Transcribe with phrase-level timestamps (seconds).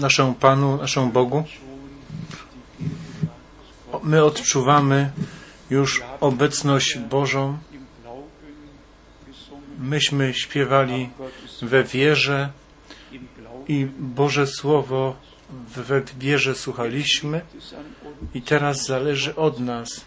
[0.00, 1.44] naszemu Panu, naszemu Bogu.
[4.02, 5.10] My odczuwamy
[5.70, 7.58] już obecność Bożą.
[9.78, 11.10] Myśmy śpiewali
[11.62, 12.50] we wierze
[13.68, 15.16] i Boże Słowo
[15.76, 17.40] we wierze słuchaliśmy
[18.34, 20.04] i teraz zależy od nas,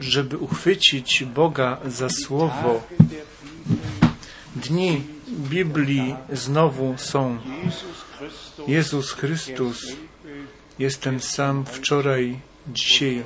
[0.00, 2.82] żeby uchwycić Boga za Słowo.
[4.56, 7.38] Dni Biblii znowu są.
[8.68, 9.86] Jezus Chrystus
[10.78, 12.38] jest ten sam wczoraj,
[12.68, 13.22] dzisiaj,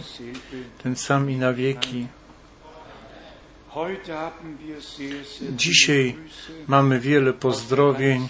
[0.82, 2.06] ten sam i na wieki.
[5.56, 6.16] Dzisiaj
[6.68, 8.28] mamy wiele pozdrowień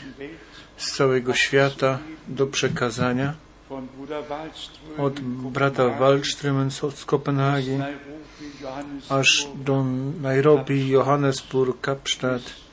[0.77, 1.99] z całego świata
[2.29, 3.35] do przekazania.
[4.99, 7.79] Od brata Wallströmen z Kopenhagi
[9.09, 9.85] aż do
[10.23, 12.70] Nairobi, Johannesburg, Kapstadt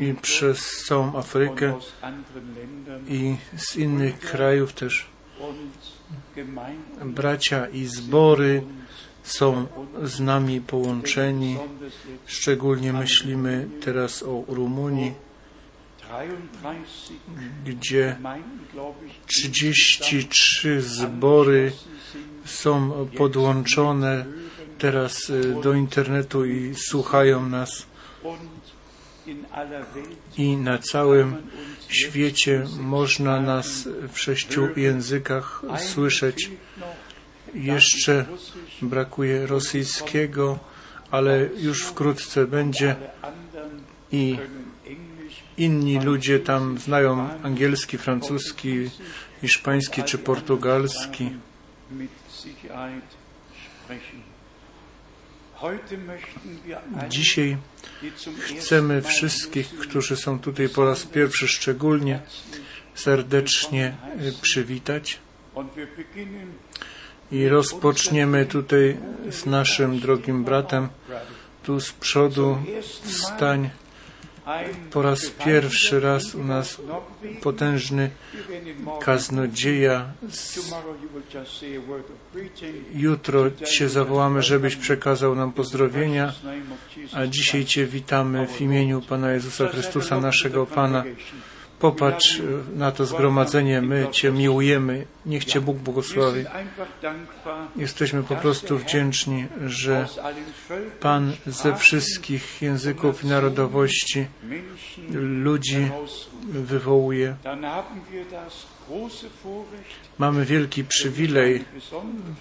[0.00, 1.78] i przez całą Afrykę
[3.08, 5.06] i z innych krajów też.
[7.04, 8.62] Bracia i zbory
[9.22, 9.66] są
[10.02, 11.58] z nami połączeni.
[12.26, 15.14] Szczególnie myślimy teraz o Rumunii,
[17.64, 18.16] gdzie
[19.26, 21.72] 33 zbory
[22.44, 24.24] są podłączone
[24.78, 27.86] teraz do internetu i słuchają nas.
[30.38, 31.36] I na całym
[31.88, 36.50] świecie można nas w sześciu językach słyszeć.
[37.54, 38.24] Jeszcze
[38.82, 40.58] brakuje rosyjskiego,
[41.10, 42.96] ale już wkrótce będzie
[44.12, 44.36] i
[45.58, 48.90] inni ludzie tam znają angielski, francuski,
[49.40, 51.30] hiszpański czy portugalski.
[57.08, 57.56] Dzisiaj
[58.58, 62.20] chcemy wszystkich, którzy są tutaj po raz pierwszy szczególnie
[62.94, 63.96] serdecznie
[64.42, 65.18] przywitać.
[67.32, 68.96] I rozpoczniemy tutaj
[69.30, 70.88] z naszym drogim bratem.
[71.62, 72.58] Tu z przodu
[73.02, 73.70] wstań.
[74.90, 76.80] Po raz pierwszy raz u nas
[77.42, 78.10] potężny
[79.00, 80.12] kaznodzieja.
[82.94, 86.32] Jutro Cię zawołamy, żebyś przekazał nam pozdrowienia,
[87.12, 91.04] a dzisiaj Cię witamy w imieniu Pana Jezusa Chrystusa, naszego Pana.
[91.80, 92.42] Popatrz
[92.76, 95.06] na to zgromadzenie, my Cię miłujemy.
[95.26, 96.44] Niech Cię Bóg błogosławi.
[97.76, 100.08] Jesteśmy po prostu wdzięczni, że
[101.00, 104.26] Pan ze wszystkich języków i narodowości
[105.12, 105.90] ludzi
[106.42, 107.36] wywołuje.
[110.18, 111.64] Mamy wielki przywilej.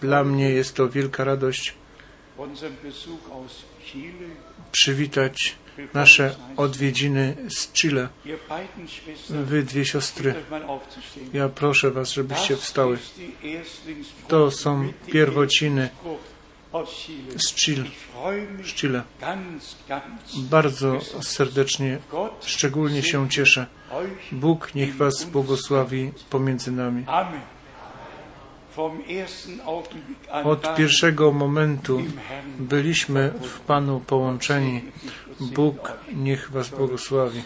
[0.01, 1.73] Dla mnie jest to wielka radość
[4.71, 5.55] przywitać
[5.93, 8.09] nasze odwiedziny z Chile.
[9.29, 10.35] Wy dwie siostry,
[11.33, 12.97] ja proszę Was, żebyście wstały.
[14.27, 15.89] To są pierwociny
[17.37, 17.83] z Chile.
[18.63, 19.03] Z Chile.
[20.37, 21.99] Bardzo serdecznie,
[22.41, 23.65] szczególnie się cieszę.
[24.31, 27.05] Bóg niech Was błogosławi pomiędzy nami.
[30.43, 32.01] Od pierwszego momentu
[32.59, 34.81] byliśmy w Panu połączeni.
[35.39, 37.43] Bóg niech Was błogosławi,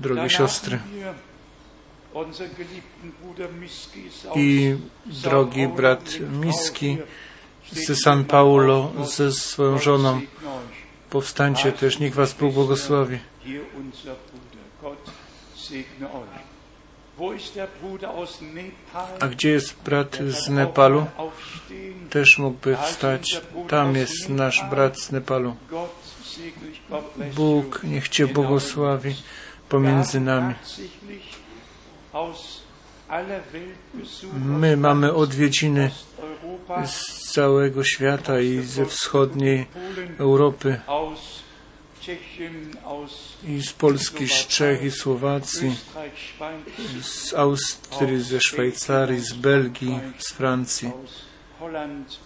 [0.00, 0.78] drogie siostry.
[4.36, 4.76] I
[5.06, 6.98] drogi brat Miski
[7.72, 10.20] z San Paulo ze swoją żoną.
[11.10, 13.18] Powstańcie też, niech Was Bóg błogosławi.
[19.20, 21.06] A gdzie jest brat z Nepalu?
[22.10, 23.40] Też mógłby wstać.
[23.68, 25.56] Tam jest nasz brat z Nepalu.
[27.34, 29.14] Bóg niech Cię błogosławi
[29.68, 30.54] pomiędzy nami.
[34.44, 35.90] My mamy odwiedziny
[36.86, 39.66] z całego świata i ze wschodniej
[40.18, 40.80] Europy
[43.48, 45.76] i z Polski, z Czech i Słowacji,
[47.02, 50.90] z Austrii, ze Szwajcarii, z Belgii, z Francji,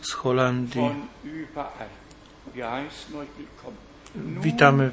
[0.02, 0.90] z Holandii.
[4.16, 4.90] Witamy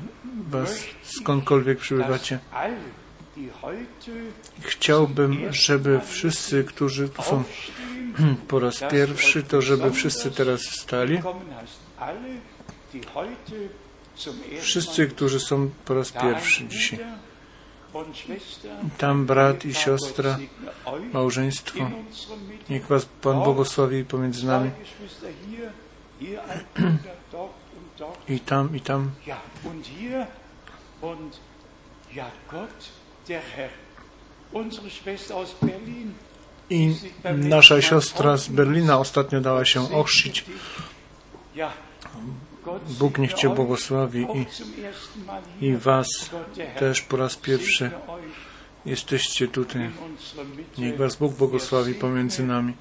[0.49, 2.39] Was skądkolwiek przybywacie.
[4.59, 7.43] Chciałbym, żeby wszyscy, którzy tu są
[8.47, 11.19] po raz pierwszy, to żeby wszyscy teraz stali.
[14.61, 16.99] Wszyscy, którzy są po raz pierwszy dzisiaj.
[18.97, 20.37] Tam brat i siostra,
[21.13, 21.91] małżeństwo.
[22.69, 24.71] Niech Was Pan błogosławi pomiędzy nami.
[28.29, 29.11] I tam, i tam.
[36.69, 40.45] I nasza siostra z Berlina ostatnio dała się ochrzcić.
[42.99, 44.27] Bóg niech Cię błogosławi
[45.61, 46.07] i, i Was
[46.79, 47.91] też po raz pierwszy
[48.85, 49.89] jesteście tutaj.
[50.77, 52.73] Niech Was Bóg błogosławi pomiędzy nami.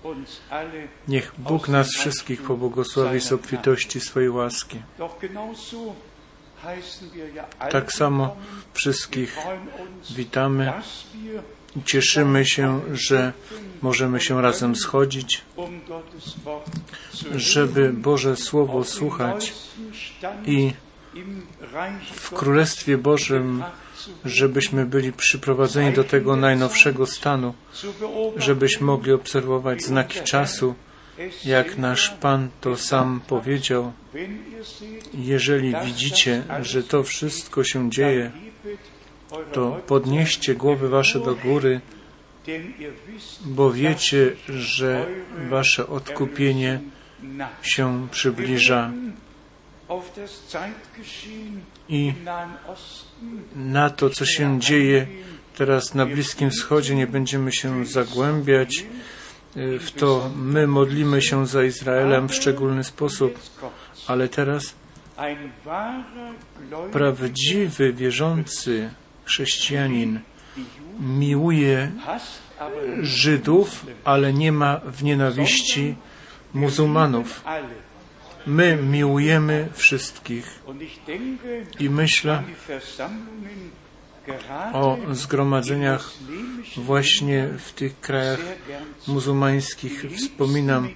[1.08, 4.82] Niech Bóg nas wszystkich pobłogosławi z obfitości swojej łaski.
[7.70, 8.36] Tak samo
[8.72, 9.38] wszystkich
[10.10, 10.72] witamy
[11.76, 13.32] i cieszymy się, że
[13.82, 15.42] możemy się razem schodzić,
[17.34, 19.52] żeby Boże Słowo słuchać
[20.46, 20.72] i
[22.14, 23.64] w Królestwie Bożym,
[24.24, 27.54] żebyśmy byli przyprowadzeni do tego najnowszego stanu,
[28.36, 30.74] żebyśmy mogli obserwować znaki czasu,
[31.44, 33.92] jak nasz Pan to sam powiedział.
[35.14, 38.30] Jeżeli widzicie, że to wszystko się dzieje,
[39.52, 41.80] to podnieście głowy wasze do góry,
[43.44, 45.06] bo wiecie, że
[45.48, 46.80] wasze odkupienie
[47.62, 48.92] się przybliża.
[51.88, 52.12] I
[53.56, 55.06] na to, co się dzieje
[55.56, 58.84] teraz na Bliskim Wschodzie, nie będziemy się zagłębiać.
[59.56, 63.38] W to my modlimy się za Izraelem w szczególny sposób,
[64.06, 64.74] ale teraz
[66.92, 68.90] prawdziwy wierzący
[69.24, 70.20] chrześcijanin
[71.00, 71.92] miłuje
[73.02, 75.96] Żydów, ale nie ma w nienawiści
[76.54, 77.44] muzułmanów.
[78.46, 80.62] My miłujemy wszystkich.
[81.78, 82.42] I myślę
[84.72, 86.12] o zgromadzeniach
[86.76, 88.40] właśnie w tych krajach
[89.08, 90.04] muzułmańskich.
[90.16, 90.88] Wspominam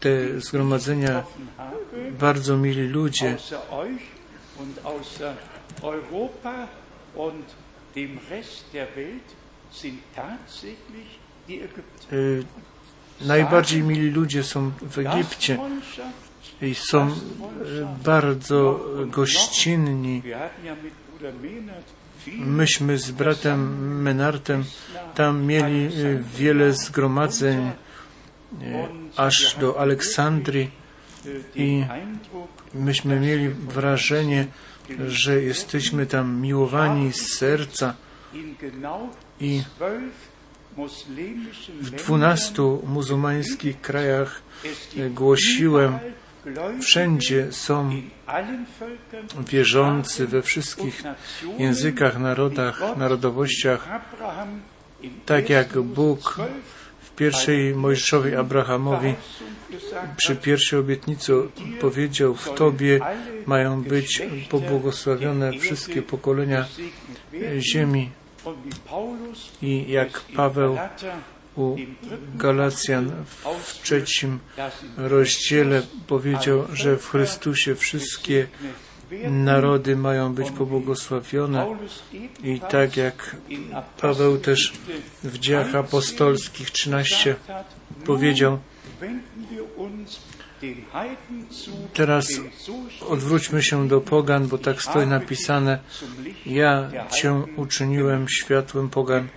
[0.00, 1.24] te zgromadzenia,
[2.20, 3.36] bardzo mili ludzie.
[12.12, 12.44] Y,
[13.20, 15.58] najbardziej mili ludzie są w Egipcie
[16.66, 17.14] i są y,
[18.04, 20.22] bardzo gościnni.
[22.38, 24.64] Myśmy z bratem Menartem
[25.14, 27.70] tam mieli y, wiele zgromadzeń
[29.16, 30.70] aż do Aleksandrii
[31.54, 31.84] i
[32.74, 34.46] myśmy mieli wrażenie,
[35.06, 37.94] że jesteśmy tam miłowani z serca
[39.40, 39.62] i
[41.80, 44.42] w dwunastu muzułmańskich krajach
[45.10, 45.98] głosiłem,
[46.80, 47.90] wszędzie są
[49.48, 51.02] wierzący we wszystkich
[51.58, 53.88] językach, narodach, narodowościach,
[55.26, 56.40] tak jak Bóg
[57.00, 59.14] w pierwszej Mojżeszowej Abrahamowi
[60.16, 61.32] przy pierwszej obietnicy
[61.80, 63.00] powiedział, w Tobie
[63.46, 66.66] mają być pobłogosławione wszystkie pokolenia
[67.58, 68.10] ziemi.
[69.62, 70.78] I jak Paweł
[71.56, 71.76] u
[72.34, 73.12] Galacjan
[73.62, 74.38] w trzecim
[74.96, 78.46] rozdziale powiedział, że w Chrystusie wszystkie
[79.30, 81.76] narody mają być pobłogosławione
[82.44, 83.36] i tak jak
[84.00, 84.72] Paweł też
[85.24, 87.36] w dziejach apostolskich 13
[88.04, 88.58] powiedział,
[91.94, 92.26] Teraz
[93.08, 95.78] odwróćmy się do pogan, bo tak stoi napisane,
[96.46, 99.28] ja Cię uczyniłem światłem pogan.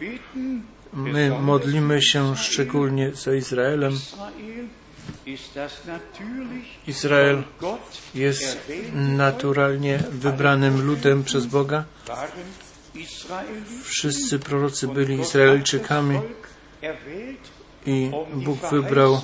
[0.98, 3.94] My modlimy się szczególnie za Izraelem.
[6.88, 7.44] Izrael
[8.16, 11.84] jest naturalnie wybranym ludem przez Boga.
[13.84, 16.20] Wszyscy prorocy byli Izraelczykami
[17.86, 19.22] i Bóg wybrał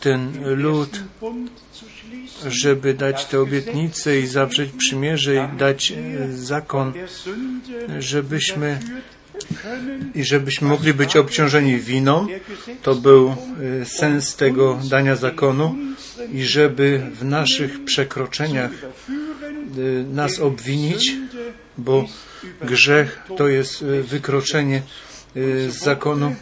[0.00, 1.00] ten lud,
[2.46, 5.92] żeby dać te obietnice i zawrzeć przymierze i dać
[6.30, 6.92] zakon,
[7.98, 8.80] żebyśmy
[10.14, 12.26] i żebyśmy mogli być obciążeni winą.
[12.82, 13.28] To był
[13.80, 15.74] e, sens tego dania zakonu
[16.32, 21.12] i żeby w naszych przekroczeniach e, nas obwinić,
[21.78, 22.04] bo
[22.62, 24.82] grzech to jest wykroczenie
[25.68, 26.34] z zakonu,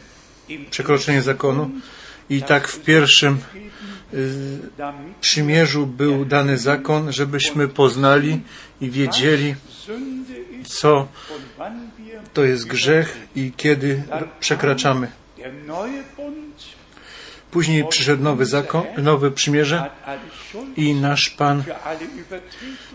[0.70, 1.70] przekroczenie zakonu
[2.30, 3.38] i tak w pierwszym
[4.14, 4.58] y,
[5.20, 8.40] przymierzu był dany zakon, żebyśmy poznali
[8.80, 9.54] i wiedzieli,
[10.64, 11.08] co
[12.34, 14.02] to jest grzech i kiedy
[14.40, 15.08] przekraczamy.
[17.50, 19.90] Później przyszedł nowy zakon, nowe przymierze
[20.76, 21.62] i nasz Pan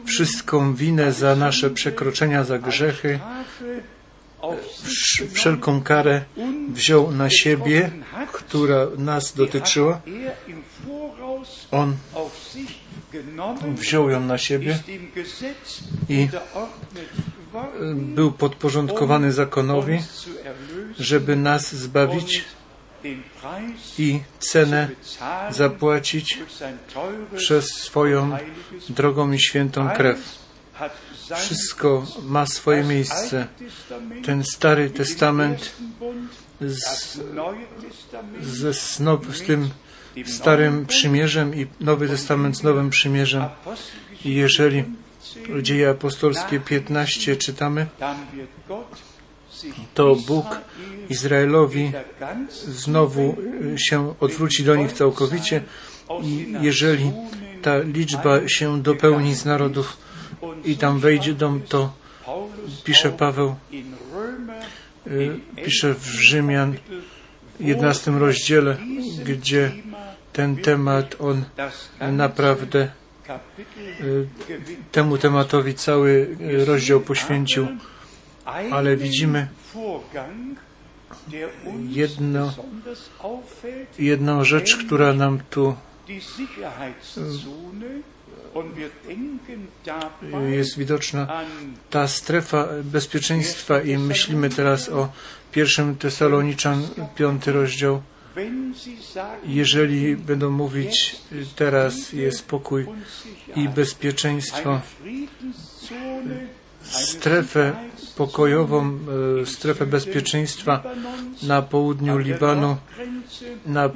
[0.05, 3.19] wszystką winę za nasze przekroczenia, za grzechy
[5.33, 6.21] wszelką karę
[6.69, 7.91] wziął na siebie,
[8.33, 10.01] która nas dotyczyła.
[11.71, 11.95] On
[13.75, 14.79] wziął ją na siebie
[16.09, 16.27] i
[17.93, 19.99] był podporządkowany zakonowi,
[20.99, 22.45] żeby nas zbawić
[23.97, 24.89] i cenę
[25.49, 26.39] zapłacić
[27.35, 28.37] przez swoją
[28.89, 30.45] drogą i świętą krew.
[31.35, 33.47] Wszystko ma swoje miejsce.
[34.25, 35.71] Ten Stary Testament
[36.61, 37.19] z,
[38.41, 39.01] ze, z
[39.47, 39.69] tym
[40.25, 43.43] Starym Przymierzem i Nowy Testament z Nowym Przymierzem.
[44.25, 44.83] I jeżeli
[45.61, 47.87] Dzieje Apostolskie 15 czytamy,
[49.93, 50.45] to Bóg
[51.09, 51.91] Izraelowi
[52.67, 53.35] znowu
[53.89, 55.63] się odwróci do nich całkowicie
[56.23, 57.11] i jeżeli
[57.61, 59.97] ta liczba się dopełni z narodów
[60.65, 61.93] i tam wejdzie dom, to
[62.83, 63.55] pisze Paweł,
[65.07, 66.75] y, pisze w Rzymian
[67.59, 68.77] 11 rozdziale,
[69.25, 69.71] gdzie
[70.33, 71.45] ten temat on
[72.11, 73.04] naprawdę y,
[74.91, 77.67] temu tematowi cały rozdział poświęcił,
[78.71, 79.47] ale widzimy
[81.89, 82.53] jedno,
[83.99, 85.75] jedną rzecz, która nam tu
[90.49, 91.43] jest widoczna
[91.89, 95.09] ta strefa bezpieczeństwa i myślimy teraz o
[95.51, 98.01] pierwszym Tesaloniczan, piąty rozdział.
[99.45, 101.15] Jeżeli będą mówić
[101.55, 102.85] teraz jest spokój
[103.55, 104.81] i bezpieczeństwo,
[106.81, 107.73] strefę
[108.15, 108.99] pokojową,
[109.41, 110.83] e, strefę bezpieczeństwa
[111.43, 112.77] na południu Libanu,
[113.65, 113.89] na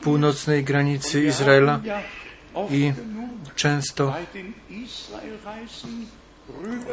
[0.00, 1.80] północnej granicy Izraela
[2.70, 2.92] i
[3.56, 4.14] często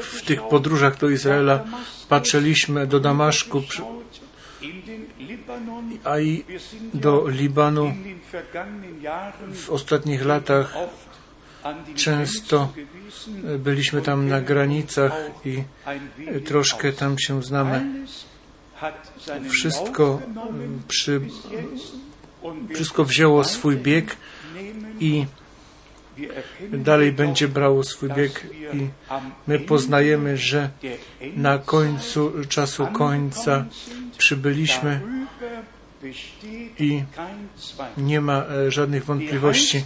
[0.02, 1.64] w tych podróżach do Izraela
[2.10, 3.62] patrzyliśmy do Damaszku,
[6.04, 6.44] a i
[6.94, 7.94] do Libanu
[9.54, 10.74] w ostatnich latach
[11.96, 12.74] często
[13.60, 15.14] byliśmy tam na granicach
[15.46, 15.64] i
[16.46, 18.06] troszkę tam się znamy.
[19.50, 20.22] Wszystko,
[20.88, 21.22] przy,
[22.74, 24.18] wszystko wzięło swój bieg
[25.00, 25.26] i
[26.72, 28.88] dalej będzie brało swój bieg i
[29.48, 30.70] my poznajemy, że
[31.36, 33.66] na końcu czasu końca
[34.18, 35.02] przybyliśmy
[36.80, 37.04] i
[37.98, 39.84] nie ma e, żadnych wątpliwości.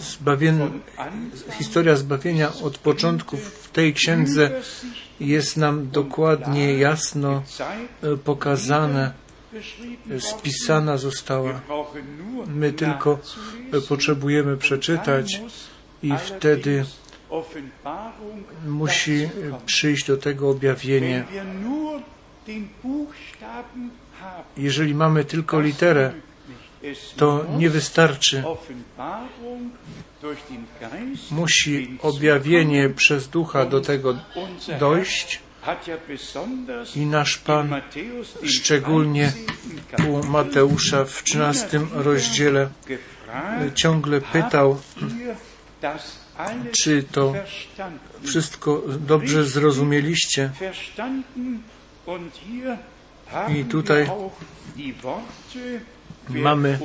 [0.00, 0.80] Zbawien,
[1.58, 4.50] historia zbawienia od początku w tej księdze
[5.20, 7.42] jest nam dokładnie jasno
[8.02, 9.12] e, pokazane
[10.18, 11.60] spisana została.
[12.46, 13.18] My tylko
[13.88, 15.42] potrzebujemy przeczytać
[16.02, 16.84] i wtedy
[18.66, 19.28] musi
[19.66, 21.24] przyjść do tego objawienie.
[24.56, 26.12] Jeżeli mamy tylko literę,
[27.16, 28.44] to nie wystarczy.
[31.30, 34.18] Musi objawienie przez ducha do tego
[34.80, 35.40] dojść
[36.96, 37.80] i nasz Pan
[38.44, 39.32] szczególnie
[40.08, 42.68] u Mateusza w 13 rozdziale
[43.74, 44.80] ciągle pytał,
[46.72, 47.34] czy to
[48.22, 50.50] wszystko dobrze zrozumieliście.
[53.48, 54.10] I tutaj
[56.28, 56.78] mamy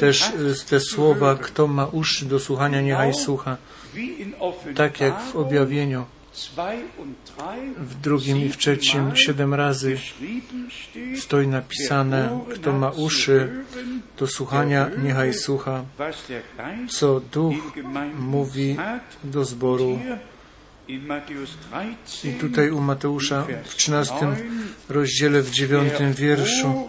[0.00, 0.32] też
[0.68, 3.56] te słowa, kto ma uszy do słuchania, niechaj słucha.
[4.74, 6.04] Tak jak w objawieniu
[7.78, 9.98] w drugim i w trzecim siedem razy
[11.16, 13.64] stoi napisane, kto ma uszy
[14.18, 15.84] do słuchania, niechaj słucha,
[16.88, 17.54] co Duch
[18.18, 18.76] mówi
[19.24, 19.98] do zboru.
[22.24, 24.14] I tutaj u Mateusza w 13
[24.88, 26.88] rozdziale, w 9 wierszu,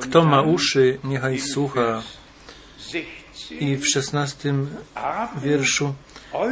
[0.00, 2.02] kto ma uszy, niechaj słucha.
[3.60, 4.68] I w szesnastym
[5.42, 5.94] wierszu,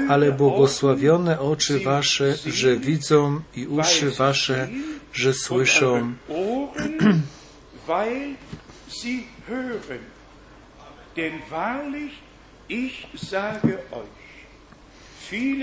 [0.09, 4.69] ale błogosławione oczy wasze, że widzą i uszy wasze,
[5.13, 6.13] że słyszą.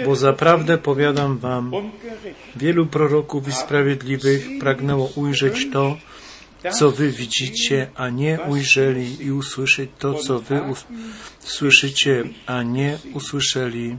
[0.06, 1.72] Bo zaprawdę powiadam wam,
[2.56, 5.98] wielu proroków i sprawiedliwych pragnęło ujrzeć to,
[6.70, 10.62] co wy widzicie, a nie ujrzeli i usłyszeć to, co wy
[11.39, 13.98] słyszycie, a nie usłyszeli.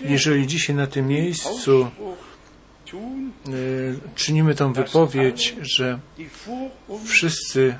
[0.00, 1.90] Jeżeli dzisiaj na tym miejscu
[4.14, 5.98] czynimy tą wypowiedź, że
[7.04, 7.74] wszyscy,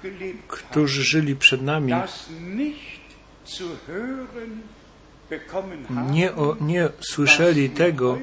[0.49, 1.93] którzy żyli przed nami,
[6.11, 8.19] nie, o, nie słyszeli tego,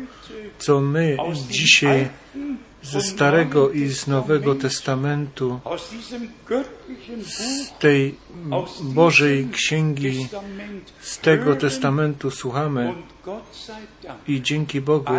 [0.57, 1.17] co my
[1.49, 2.09] dzisiaj
[2.83, 5.59] ze Starego i z Nowego Testamentu,
[7.25, 8.15] z tej
[8.81, 10.27] Bożej Księgi,
[11.01, 12.93] z tego Testamentu słuchamy
[14.27, 15.13] i dzięki Bogu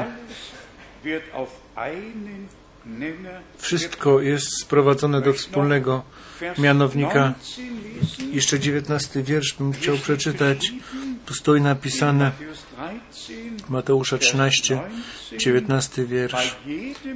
[3.59, 6.03] wszystko jest sprowadzone do wspólnego
[6.59, 7.35] mianownika.
[8.33, 10.73] Jeszcze dziewiętnasty wiersz bym chciał przeczytać.
[11.27, 12.33] Tu stoi napisane
[13.69, 14.81] Mateusza 13,
[15.39, 16.57] 19 wiersz.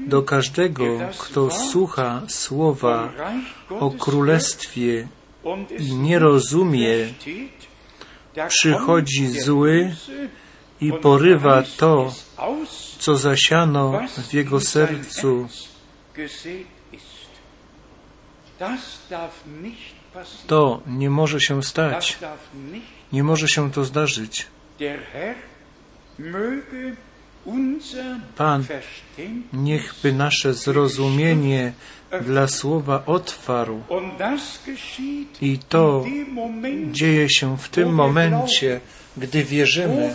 [0.07, 0.85] Do każdego,
[1.19, 3.13] kto słucha słowa
[3.71, 5.09] o królestwie
[5.79, 7.15] i nie rozumie,
[8.49, 9.95] przychodzi zły
[10.81, 12.15] i porywa to,
[12.99, 15.49] co zasiano w jego sercu.
[20.47, 22.19] To nie może się stać.
[23.13, 24.47] Nie może się to zdarzyć.
[28.37, 28.65] Pan
[29.53, 31.73] niechby nasze zrozumienie
[32.21, 33.83] dla słowa otwarł.
[35.41, 36.05] I to
[36.93, 38.81] dzieje się w tym momencie,
[39.17, 40.15] gdy wierzymy,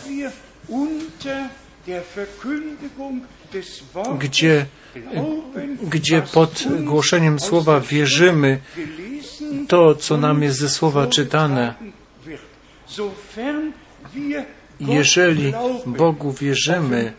[4.20, 4.66] gdzie,
[5.84, 8.60] gdzie pod głoszeniem słowa wierzymy
[9.68, 11.74] to, co nam jest ze słowa czytane.
[14.80, 15.54] Jeżeli
[15.86, 17.14] Bogu wierzymy,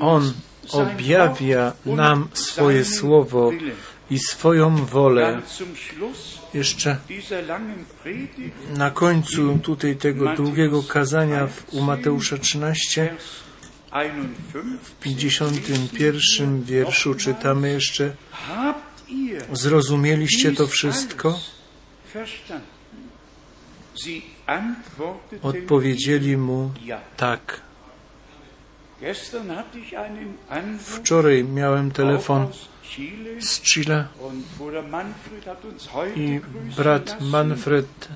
[0.00, 0.32] On
[0.72, 3.52] objawia nam swoje słowo
[4.10, 5.42] i swoją wolę.
[6.54, 6.98] Jeszcze
[8.76, 13.16] na końcu tutaj tego długiego kazania u Mateusza 13
[14.82, 18.16] w 51 wierszu czytamy jeszcze
[19.52, 21.40] Zrozumieliście to wszystko?
[25.42, 26.72] Odpowiedzieli mu
[27.16, 27.60] tak.
[30.78, 32.46] Wczoraj miałem telefon
[33.40, 34.06] z Chile.
[36.16, 36.40] i
[36.76, 38.08] brat Manfred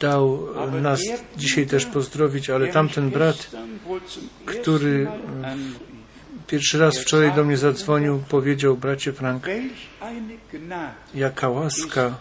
[0.00, 0.48] dał
[0.82, 1.00] nas
[1.36, 3.50] dzisiaj też pozdrowić, ale tamten brat,
[4.46, 5.08] który
[6.46, 9.46] pierwszy raz wczoraj do mnie zadzwonił, powiedział, bracie Frank,
[11.14, 12.16] jaka łaska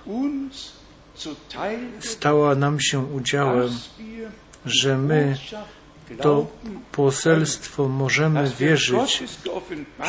[1.99, 3.69] stała nam się udziałem,
[4.65, 5.37] że my
[6.21, 6.47] to
[6.91, 9.23] poselstwo możemy wierzyć,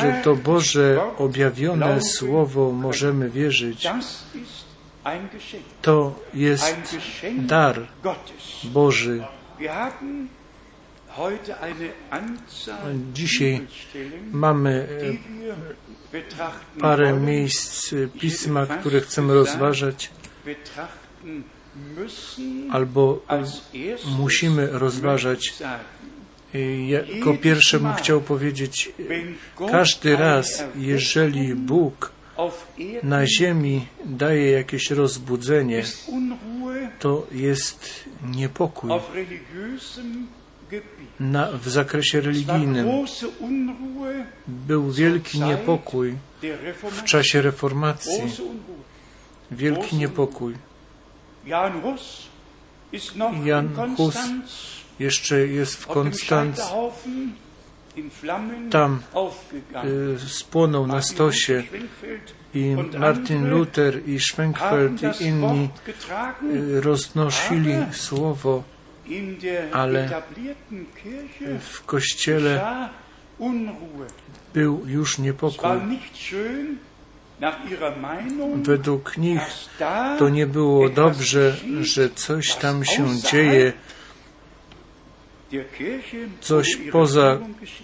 [0.00, 3.88] że to Boże objawione Słowo możemy wierzyć.
[5.82, 6.96] To jest
[7.38, 7.86] dar
[8.64, 9.24] Boży.
[13.12, 13.66] Dzisiaj
[14.32, 14.88] mamy
[16.80, 20.10] parę miejsc pisma, które chcemy rozważać
[22.70, 23.22] albo
[24.18, 25.54] musimy rozważać.
[27.06, 28.92] Jako pierwsze bym chciał powiedzieć,
[29.70, 32.12] każdy raz, jeżeli Bóg
[33.02, 35.84] na ziemi daje jakieś rozbudzenie,
[36.98, 38.90] to jest niepokój
[41.20, 42.88] na, w zakresie religijnym.
[44.46, 46.14] Był wielki niepokój
[46.82, 48.22] w czasie reformacji.
[49.50, 50.54] Wielki niepokój.
[53.44, 54.16] Jan Hus
[54.98, 56.60] jeszcze jest w Konstanc.
[58.70, 59.02] Tam
[59.84, 61.62] y, spłonął na stosie
[62.54, 65.68] i Martin Luther i Schwenkfeld i inni
[66.52, 68.62] y, roznosili słowo,
[69.72, 70.22] ale
[71.60, 72.88] w kościele
[74.54, 75.70] był już niepokój.
[78.62, 79.40] Według nich
[80.18, 83.72] to nie było dobrze, że coś tam się dzieje,
[86.40, 87.38] coś poza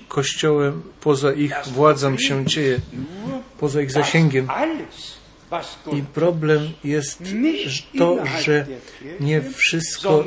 [0.09, 2.79] Kościołem, poza ich władzą się dzieje,
[3.61, 4.49] poza ich zasięgiem.
[5.93, 7.23] I problem jest
[7.99, 8.67] to, że
[9.21, 10.25] nie wszystko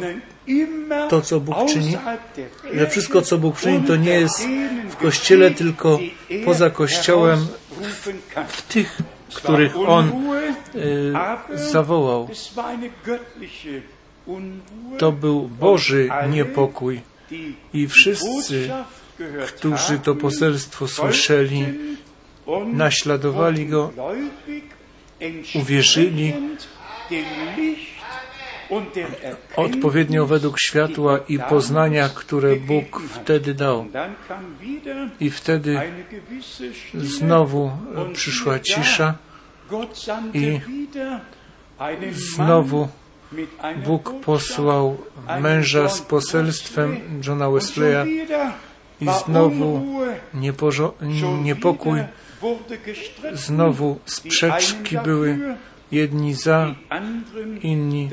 [1.09, 1.97] to, co Bóg czyni,
[2.73, 4.47] że wszystko, co Bóg czyni, to nie jest
[4.89, 5.99] w Kościele, tylko
[6.45, 7.47] poza Kościołem,
[7.81, 8.07] w,
[8.47, 8.97] w tych,
[9.35, 10.11] których On
[10.75, 11.13] y,
[11.71, 12.29] zawołał.
[14.97, 17.01] To był Boży niepokój.
[17.73, 18.69] I wszyscy,
[19.47, 21.65] którzy to poselstwo słyszeli,
[22.73, 23.91] naśladowali go,
[25.55, 26.33] uwierzyli
[29.55, 33.85] odpowiednio według światła i poznania, które Bóg wtedy dał.
[35.19, 35.79] I wtedy
[36.93, 37.71] znowu
[38.13, 39.13] przyszła cisza
[40.33, 40.59] i
[42.11, 42.87] znowu
[43.85, 44.97] Bóg posłał
[45.39, 48.05] męża z poselstwem Johna Wesleya
[49.01, 49.81] i znowu
[51.43, 51.99] niepokój,
[53.33, 55.39] znowu sprzeczki były,
[55.91, 56.75] jedni za,
[57.63, 58.09] inni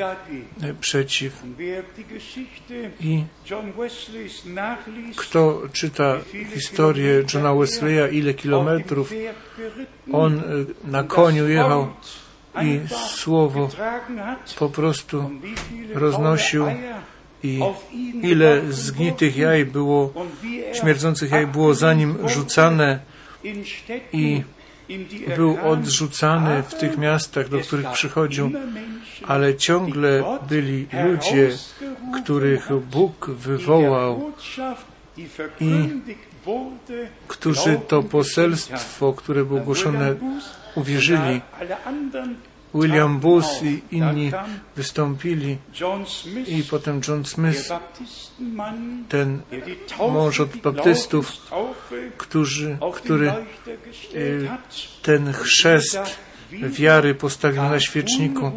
[0.80, 1.42] przeciw.
[3.00, 3.24] I
[5.16, 6.18] kto czyta
[6.54, 9.12] historię Johna Wesleya, ile kilometrów
[10.12, 10.42] on
[10.84, 11.88] na koniu jechał
[12.62, 13.68] i słowo
[14.58, 15.30] po prostu
[15.94, 16.66] roznosił
[17.42, 17.60] i
[18.22, 20.12] ile zgnitych jaj było,
[20.72, 23.00] śmierdzących jaj było za nim rzucane
[24.12, 24.42] i
[25.36, 28.50] był odrzucany w tych miastach, do których przychodził,
[29.26, 31.50] ale ciągle byli ludzie,
[32.22, 34.32] których Bóg wywołał
[35.60, 35.90] i
[37.28, 40.14] którzy to poselstwo, które było głoszone,
[40.74, 41.40] uwierzyli.
[42.76, 44.32] William Booth i inni
[44.76, 45.58] wystąpili
[46.46, 47.72] i potem John Smith,
[49.08, 49.40] ten
[49.98, 51.32] mąż od baptystów,
[52.16, 53.32] którzy, który
[55.02, 55.98] ten chrzest
[56.52, 58.52] wiary postawił na świeczniku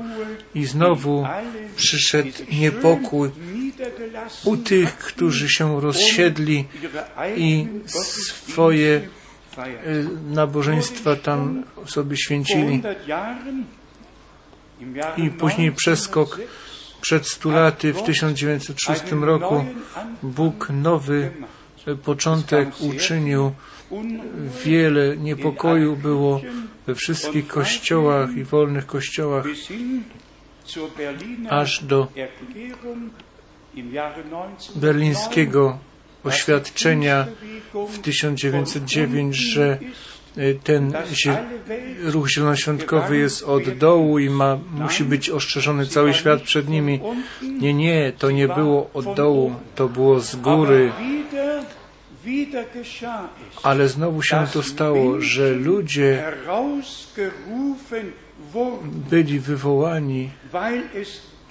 [0.55, 1.27] i znowu
[1.75, 3.29] przyszedł niepokój
[4.45, 6.65] u tych, którzy się rozsiedli
[7.35, 7.67] i
[8.17, 9.01] swoje
[10.29, 12.81] nabożeństwa tam sobie święcili.
[15.17, 16.39] I później przeskok
[17.01, 19.65] przed stu laty, w 1906 roku,
[20.23, 21.31] Bóg nowy
[22.03, 23.51] początek uczynił.
[24.65, 26.41] Wiele niepokoju było
[26.87, 29.45] we wszystkich kościołach i wolnych kościołach,
[31.49, 32.07] aż do
[34.75, 35.77] berlińskiego
[36.23, 37.27] oświadczenia
[37.73, 39.79] w 1909, że
[40.63, 40.93] ten
[42.03, 46.99] ruch zielonoświątkowy jest od dołu i ma, musi być ostrzeżony cały świat przed nimi.
[47.41, 50.91] Nie, nie, to nie było od dołu, to było z góry.
[53.63, 56.23] Ale znowu się to stało, że ludzie
[58.83, 60.29] byli wywołani,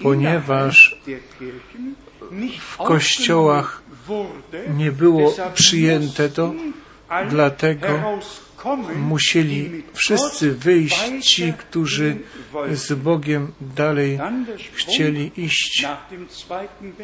[0.01, 1.01] ponieważ
[2.59, 3.81] w kościołach
[4.77, 6.53] nie było przyjęte to,
[7.29, 7.87] dlatego
[8.95, 12.17] musieli wszyscy wyjść, ci, którzy
[12.71, 14.19] z Bogiem dalej
[14.73, 15.85] chcieli iść.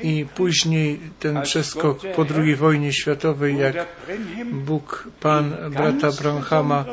[0.04, 3.76] I później ten przeskok po II wojnie światowej, jak
[4.52, 6.86] Bóg, Pan brata Branhama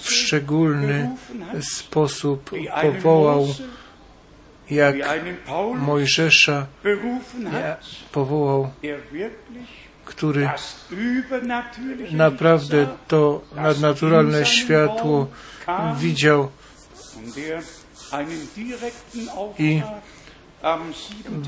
[0.00, 1.10] w szczególny
[1.60, 2.50] sposób
[2.82, 3.46] powołał,
[4.70, 4.96] jak
[5.76, 6.66] Mojżesza
[8.12, 8.70] powołał
[10.10, 10.48] który
[12.12, 15.26] naprawdę to nadnaturalne światło
[15.96, 16.48] widział.
[19.58, 19.82] i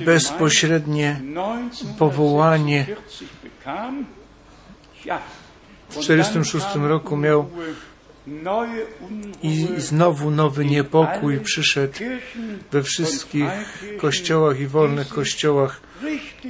[0.04, 1.20] bezpośrednie
[1.98, 2.86] powołanie.
[5.88, 7.48] w 1946 roku miał
[9.42, 11.98] i znowu nowy niepokój przyszedł
[12.70, 13.44] we wszystkich
[14.00, 15.80] kościołach i wolnych kościołach,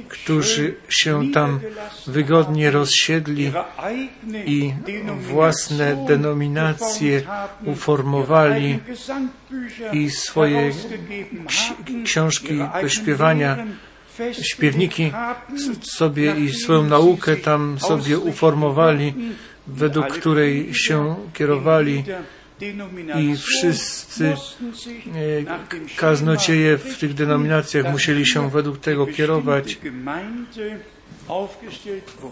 [0.09, 1.59] którzy się tam
[2.07, 3.51] wygodnie rozsiedli
[4.45, 4.73] i
[5.19, 7.21] własne denominacje
[7.65, 8.79] uformowali
[9.91, 10.71] i swoje
[12.05, 13.65] książki do śpiewania
[14.31, 15.11] śpiewniki
[15.81, 19.13] sobie i swoją naukę tam sobie uformowali
[19.67, 22.03] według której się kierowali
[23.19, 24.35] i wszyscy
[25.97, 29.77] kaznocieje w tych denominacjach musieli się według tego kierować,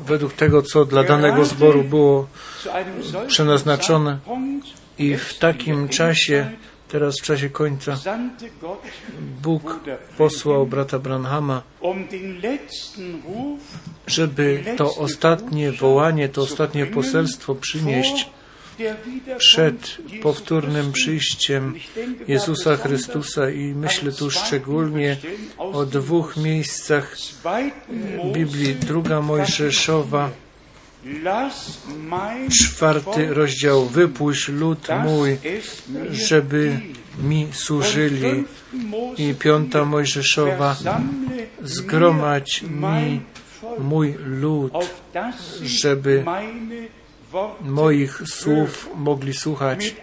[0.05, 2.27] według tego, co dla danego zboru było
[3.27, 4.19] przeznaczone.
[4.97, 6.51] I w takim czasie,
[6.87, 7.97] teraz w czasie końca,
[9.41, 9.79] Bóg
[10.17, 11.61] posłał brata Branhama,
[14.07, 18.29] żeby to ostatnie wołanie, to ostatnie poselstwo przynieść
[19.37, 21.75] przed powtórnym przyjściem
[22.27, 25.17] Jezusa Chrystusa i myślę tu szczególnie
[25.57, 27.17] o dwóch miejscach
[28.33, 28.75] Biblii.
[28.75, 30.31] Druga Mojżeszowa,
[32.51, 33.85] czwarty rozdział.
[33.85, 35.37] Wypuść lud mój,
[36.11, 36.79] żeby
[37.23, 38.43] mi służyli.
[39.17, 40.77] I piąta Mojżeszowa,
[41.63, 43.21] zgromadź mi
[43.79, 44.73] mój lud,
[45.63, 46.23] żeby
[47.61, 49.95] moich słów mogli słuchać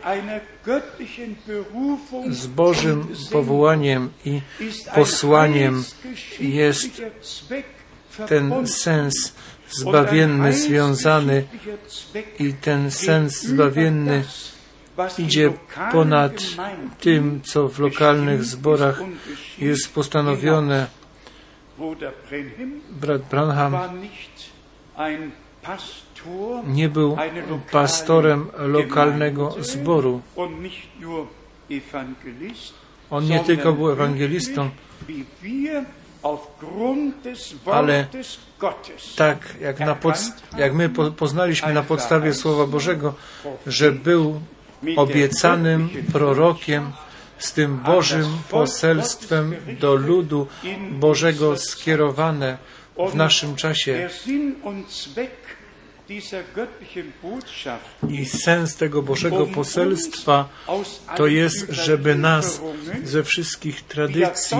[2.30, 4.40] z Bożym powołaniem i
[4.94, 5.84] posłaniem
[6.40, 7.02] jest
[8.28, 9.34] ten sens
[9.70, 11.44] zbawienny związany
[12.38, 14.24] i ten sens zbawienny
[15.18, 15.52] idzie
[15.92, 16.32] ponad
[17.00, 19.00] tym, co w lokalnych zborach
[19.58, 20.86] jest postanowione.
[22.90, 23.76] Brat Branham
[26.66, 27.16] nie był
[27.72, 30.20] pastorem lokalnego zboru.
[33.10, 34.70] On nie tylko był ewangelistą,
[37.66, 38.06] ale
[39.16, 39.96] tak jak, na
[40.58, 43.14] jak my poznaliśmy na podstawie Słowa Bożego,
[43.66, 44.40] że był
[44.96, 46.92] obiecanym prorokiem
[47.38, 50.46] z tym Bożym poselstwem do ludu
[50.90, 52.58] Bożego skierowane
[53.10, 54.08] w naszym czasie.
[58.08, 60.48] I sens tego Bożego poselstwa
[61.16, 62.60] to jest, żeby nas
[63.04, 64.56] ze wszystkich tradycji,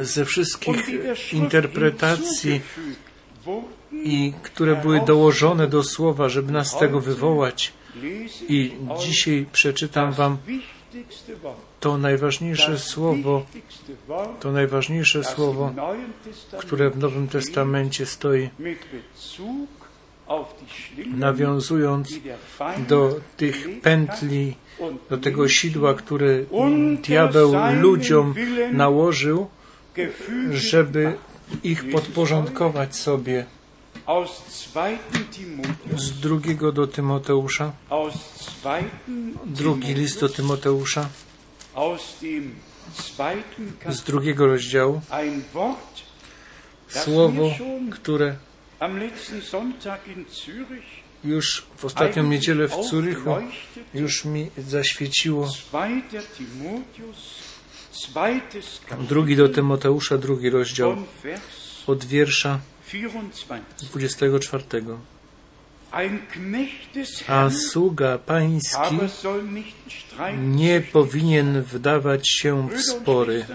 [0.00, 0.86] ze wszystkich
[1.32, 2.60] interpretacji,
[3.92, 7.72] i które były dołożone do słowa, żeby nas z tego wywołać.
[8.48, 10.38] I dzisiaj przeczytam Wam
[11.80, 13.46] to najważniejsze słowo,
[14.40, 15.72] to najważniejsze słowo,
[16.58, 18.50] które w Nowym Testamencie stoi,
[21.06, 22.12] nawiązując
[22.88, 24.54] do tych pętli,
[25.10, 26.44] do tego sidła, które
[27.02, 28.34] diabeł ludziom
[28.72, 29.46] nałożył,
[30.50, 31.16] żeby
[31.62, 33.46] ich podporządkować sobie.
[35.96, 37.72] Z drugiego do Tymoteusza,
[39.46, 41.08] drugi list do Tymoteusza,
[43.88, 45.00] z drugiego rozdziału,
[46.88, 47.50] słowo,
[47.90, 48.36] które
[51.24, 53.30] już w ostatnią niedzielę w Zurychu
[53.94, 55.48] już mi zaświeciło.
[59.08, 60.96] Drugi do Tymoteusza, drugi rozdział
[61.86, 62.60] od wiersza
[63.80, 64.64] 24.
[67.28, 68.98] A sługa pański
[70.38, 73.46] nie powinien wdawać się w spory.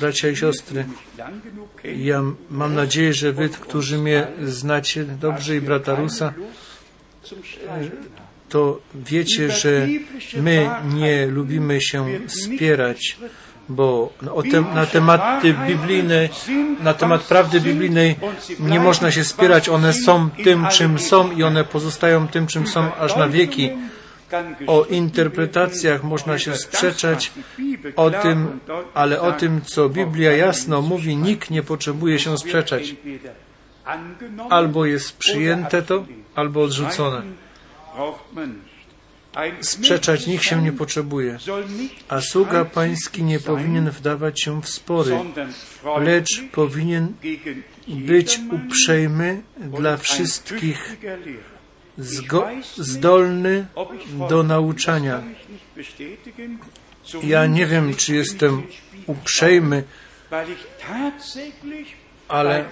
[0.00, 0.84] Bracia i siostry,
[1.96, 6.32] ja mam nadzieję, że wy, którzy mnie znacie dobrze i brata Rusa,
[8.48, 9.88] to wiecie, że
[10.36, 13.16] my nie lubimy się spierać,
[13.68, 14.12] bo
[14.50, 16.28] te, na tematy biblijne,
[16.80, 18.16] na temat prawdy biblijnej
[18.60, 19.68] nie można się spierać.
[19.68, 23.70] One są tym, czym są i one pozostają tym, czym są aż na wieki.
[24.66, 27.32] O interpretacjach można się sprzeczać,
[27.96, 28.60] o tym,
[28.94, 32.94] ale o tym, co Biblia jasno mówi, nikt nie potrzebuje się sprzeczać.
[34.50, 37.22] Albo jest przyjęte to, albo odrzucone.
[39.60, 41.38] Sprzeczać nikt się nie potrzebuje,
[42.08, 45.18] a sługa pański nie powinien wdawać się w spory,
[46.00, 47.12] lecz powinien
[47.88, 50.96] być uprzejmy dla wszystkich,
[52.76, 53.66] zdolny
[54.28, 55.22] do nauczania.
[57.22, 58.62] Ja nie wiem, czy jestem
[59.06, 59.84] uprzejmy,
[62.28, 62.64] ale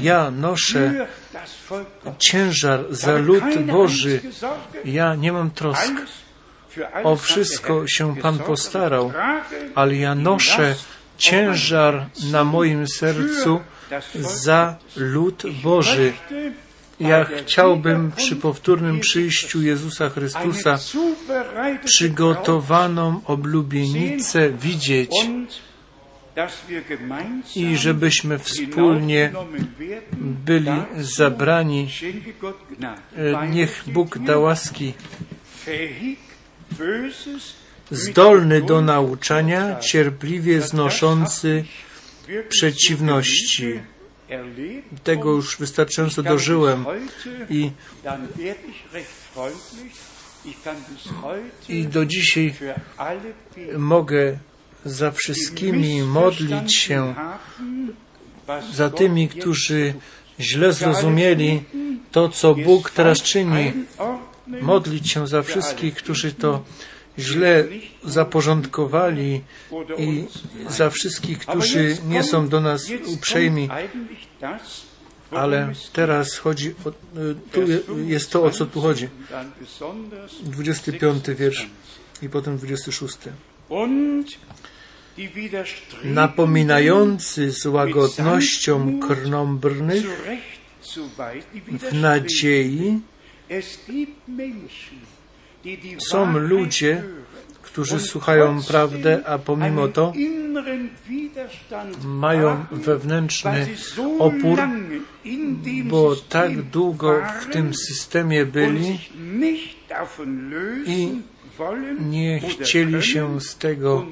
[0.00, 1.06] ja noszę
[2.18, 4.20] ciężar za lud Boży.
[4.84, 5.92] Ja nie mam trosk.
[7.04, 9.12] O wszystko się Pan postarał,
[9.74, 10.74] ale ja noszę
[11.18, 13.60] ciężar na moim sercu
[14.20, 16.12] za lud Boży.
[17.00, 20.78] Ja chciałbym przy powtórnym przyjściu Jezusa Chrystusa
[21.84, 25.10] przygotowaną oblubienicę widzieć
[27.56, 29.32] i żebyśmy wspólnie
[30.20, 31.88] byli zabrani.
[33.16, 34.94] E, niech Bóg da łaski
[37.90, 41.64] zdolny do nauczania, cierpliwie znoszący
[42.48, 43.80] przeciwności.
[45.04, 46.84] Tego już wystarczająco dożyłem
[47.50, 47.70] i,
[51.68, 52.54] i do dzisiaj
[53.78, 54.38] mogę
[54.84, 57.14] za wszystkimi modlić się,
[58.72, 59.94] za tymi, którzy
[60.40, 61.62] źle zrozumieli
[62.12, 63.72] to, co Bóg teraz czyni.
[64.46, 66.64] Modlić się za wszystkich, którzy to
[67.18, 67.64] źle
[68.04, 69.42] zaporządkowali
[69.98, 70.24] i
[70.68, 73.68] za wszystkich, którzy nie są do nas uprzejmi.
[75.30, 76.92] Ale teraz chodzi o,
[77.52, 77.60] tu
[78.06, 79.08] jest to, o co tu chodzi.
[80.42, 81.66] 25 wiersz
[82.22, 83.18] i potem 26
[86.04, 90.04] napominający z łagodnością krnąbrnych
[91.78, 93.00] w nadziei,
[95.98, 97.02] Są ludzie,
[97.62, 100.12] którzy słuchają prawdę, a pomimo to
[102.04, 103.66] mają wewnętrzny
[104.18, 104.58] opór,
[105.84, 108.98] bo tak długo w tym systemie byli
[110.86, 111.08] i
[112.00, 114.06] nie chcieli się z tego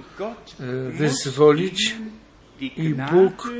[0.61, 1.97] e, wyzwolić
[2.61, 3.53] i Bóg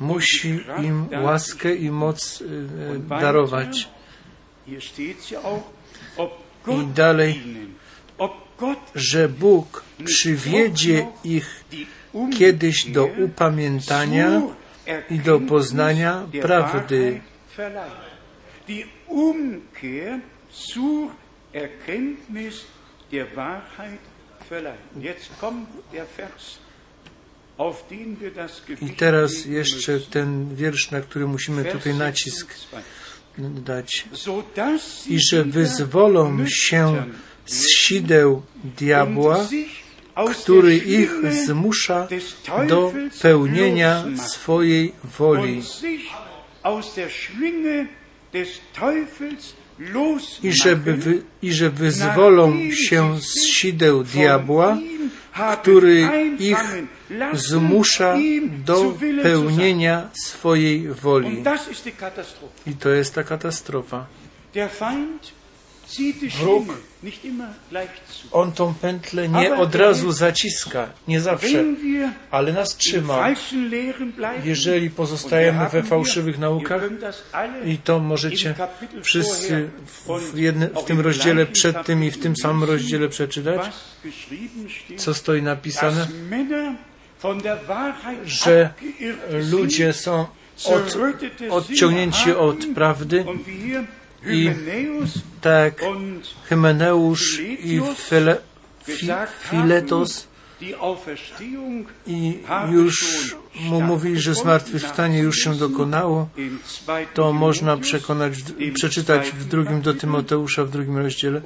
[0.00, 3.88] musi im łaskę i moc e, darować.
[6.70, 7.42] I dalej,
[8.94, 11.64] że Bóg przywiedzie ich
[12.38, 14.42] kiedyś do upamiętania
[15.10, 17.20] i do poznania prawdy.
[28.80, 32.54] I teraz jeszcze ten wiersz, na który musimy tutaj nacisk
[33.38, 33.64] 26.
[33.64, 34.04] dać.
[34.12, 37.04] Sodass sie I że wyzwolą się
[37.46, 39.46] z sideł diabła,
[40.42, 41.12] który ich
[41.46, 42.08] zmusza
[42.68, 45.62] do pełnienia swojej woli.
[50.42, 54.78] I, żeby wy, I że wyzwolą się z sideł diabła,
[55.62, 56.58] który ich
[57.32, 58.16] zmusza
[58.64, 61.44] do pełnienia swojej woli.
[62.66, 64.06] I to jest ta katastrofa.
[66.40, 66.64] Wróg.
[68.32, 71.64] On tą pętlę nie od razu zaciska, nie zawsze,
[72.30, 73.28] ale nas trzyma.
[74.44, 76.82] Jeżeli pozostajemy we fałszywych naukach,
[77.64, 78.54] i to możecie
[79.02, 83.08] wszyscy w, w, jednym, w auch tym rozdziale przed tym i w tym samym rozdziale
[83.08, 83.62] przeczytać,
[84.96, 86.06] co stoi napisane,
[88.24, 88.70] że
[89.50, 90.26] ludzie są
[90.64, 90.98] od,
[91.50, 93.24] odciągnięci od prawdy,
[94.26, 94.50] i
[95.40, 95.84] tak
[96.44, 98.36] Hymeneusz i File,
[98.84, 99.08] fi,
[99.40, 100.28] Filetos
[102.06, 102.38] i
[102.70, 102.96] już
[103.60, 106.98] mu mówili, że zmartwychwstanie już się dokonało, in 2.
[107.14, 108.34] to można przekonać,
[108.74, 111.40] przeczytać w drugim do Tymoteusza, w drugim rozdziale.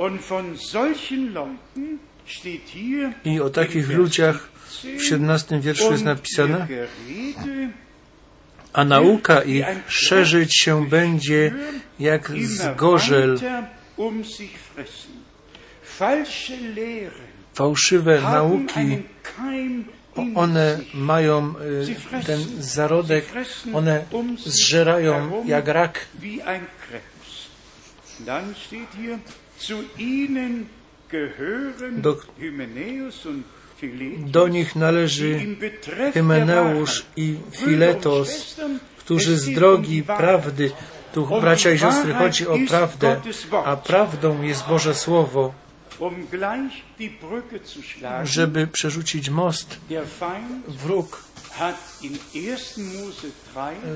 [3.24, 4.48] I o takich ludziach
[4.82, 6.66] 17, w 17 wierszu jest napisane,
[8.72, 11.52] a nauka ich szerzyć się będzie
[11.98, 13.38] jak zgorzel.
[17.54, 19.02] Fałszywe nauki,
[20.34, 21.54] one mają
[22.20, 23.24] y, ten zarodek,
[23.74, 26.06] one um zżerają jak rak.
[32.02, 32.20] Do-
[34.18, 35.40] Do nich należy
[36.14, 38.56] Hymeneusz i Filetos,
[38.98, 40.70] którzy z drogi prawdy,
[41.12, 43.20] tu bracia i siostry, chodzi o prawdę,
[43.64, 45.54] a prawdą jest Boże Słowo,
[46.00, 46.26] Um
[48.24, 49.78] żeby przerzucić most.
[50.68, 52.84] Wróg hat in 1.
[52.84, 53.28] Mose 3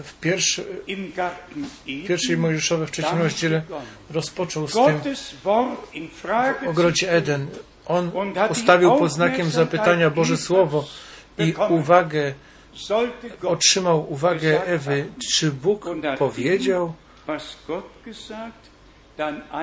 [0.04, 0.64] w pierwszy,
[2.08, 3.62] pierwszej Mojżeszowej w trzecim rozdziale
[4.10, 5.00] rozpoczął z tym
[6.64, 7.48] w ogrodzie Eden.
[7.88, 8.10] On
[8.48, 10.84] postawił pod znakiem zapytania Boże Słowo
[11.38, 12.34] i uwagę,
[13.42, 15.06] otrzymał uwagę Ewy.
[15.32, 15.86] Czy Bóg
[16.18, 16.92] powiedział?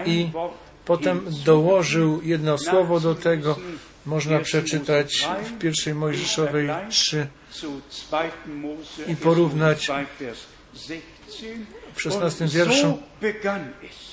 [0.06, 0.30] I
[0.86, 3.58] Potem dołożył jedno słowo do tego.
[4.06, 8.24] Można przeczytać w pierwszej Mojżeszowej 3 zu 2.
[8.46, 10.40] Mose i porównać 2, Vers
[10.74, 11.83] 16.
[11.94, 12.98] w 16 Und wierszu.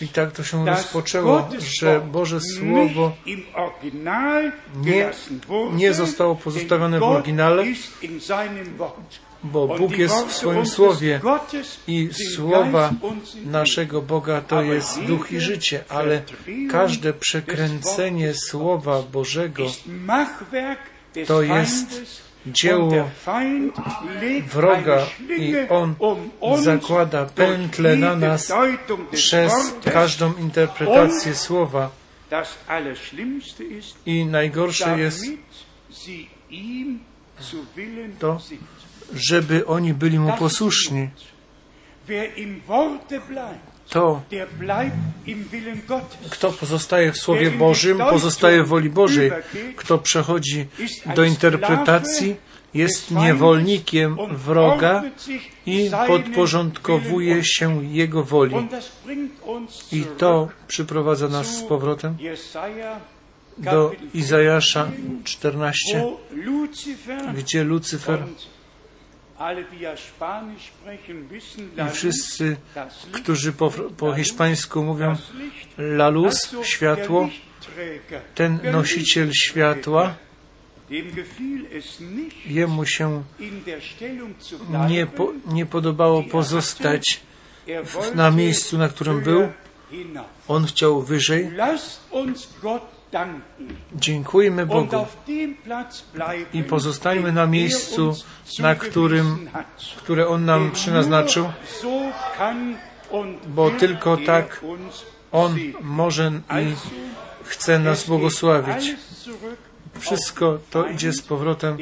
[0.00, 1.48] I tak to się rozpoczęło,
[1.80, 3.12] że Boże Słowo
[4.76, 5.10] nie-
[5.72, 7.64] nie zostało pozostawione w oryginale,
[9.42, 11.20] bo Bóg jest w swoim Słowie
[11.86, 12.92] i słowa
[13.44, 16.22] naszego Boga to jest duch i życie, ale
[16.70, 19.64] każde przekręcenie Słowa Bożego
[21.26, 23.10] to jest dzieło
[24.52, 25.06] wroga
[25.38, 25.94] i on
[26.40, 28.52] um zakłada pętlę na nas
[29.12, 29.52] przez
[29.84, 31.90] każdą interpretację Słowa.
[34.06, 35.24] I najgorsze jest
[38.18, 38.40] To,
[39.14, 41.08] żeby oni byli mu posłuszni.
[43.90, 44.22] To,
[46.30, 49.32] kto pozostaje w Słowie Bożym, pozostaje w woli Bożej.
[49.76, 50.66] Kto przechodzi
[51.16, 52.36] do interpretacji,
[52.74, 55.02] jest niewolnikiem wroga
[55.66, 58.56] i podporządkowuje się jego woli.
[59.92, 62.16] I to przyprowadza nas z powrotem
[63.58, 64.90] do Izajasza
[65.24, 68.24] 14, wo Luzifer gdzie Lucyfer
[71.88, 72.56] i wszyscy,
[73.12, 75.16] którzy po, po hiszpańsku mówią
[75.78, 77.28] la luz, światło,
[78.34, 80.14] ten nosiciel światła,
[82.46, 83.22] jemu się
[84.88, 87.20] nie, po, nie podobało pozostać
[87.68, 89.40] er w- na miejscu, na którym był.
[90.48, 91.50] On chciał wyżej.
[93.94, 95.06] Dziękujmy Bogu.
[96.52, 98.14] i pozostańmy den na miejscu,
[98.58, 99.50] na którym,
[99.96, 101.52] które On nam przynaznaczył,
[103.46, 104.64] bo tylko er tak
[105.32, 106.74] On może i
[107.44, 108.96] chce nas błogosławić.
[109.98, 111.76] Wszystko to idzie z powrotem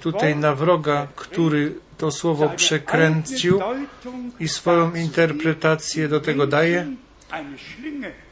[0.00, 3.60] tutaj na wroga, który to słowo przekręcił
[4.40, 6.86] i swoją interpretację do tego daje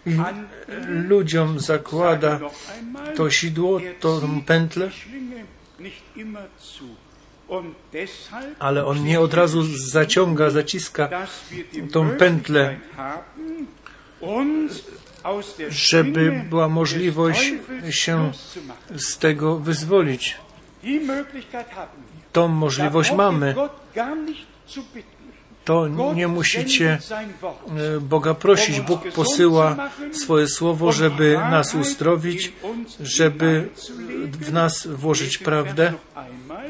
[0.06, 0.22] Ihn,
[1.08, 2.40] ludziom zakłada
[3.16, 4.90] to sidło, tą pętlę,
[8.58, 11.08] ale on nie od razu zaciąga, zaciska,
[11.92, 12.76] tą pętlę,
[15.68, 17.52] żeby była możliwość
[17.90, 18.32] się
[18.96, 20.36] z tego wyzwolić.
[22.32, 23.54] Tą możliwość mamy.
[25.64, 26.98] To nie musicie
[27.96, 28.80] e, Boga prosić.
[28.80, 32.52] Bóg posyła swoje słowo, żeby nas uzdrowić,
[33.00, 33.68] żeby
[34.32, 35.92] w nas włożyć prawdę.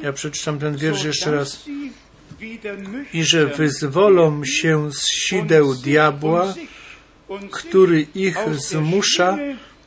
[0.02, 1.64] Ja przeczytam ten wiersz jeszcze raz.
[3.14, 6.54] I że wyzwolą się z sideł diabła,
[7.50, 9.38] który ich zmusza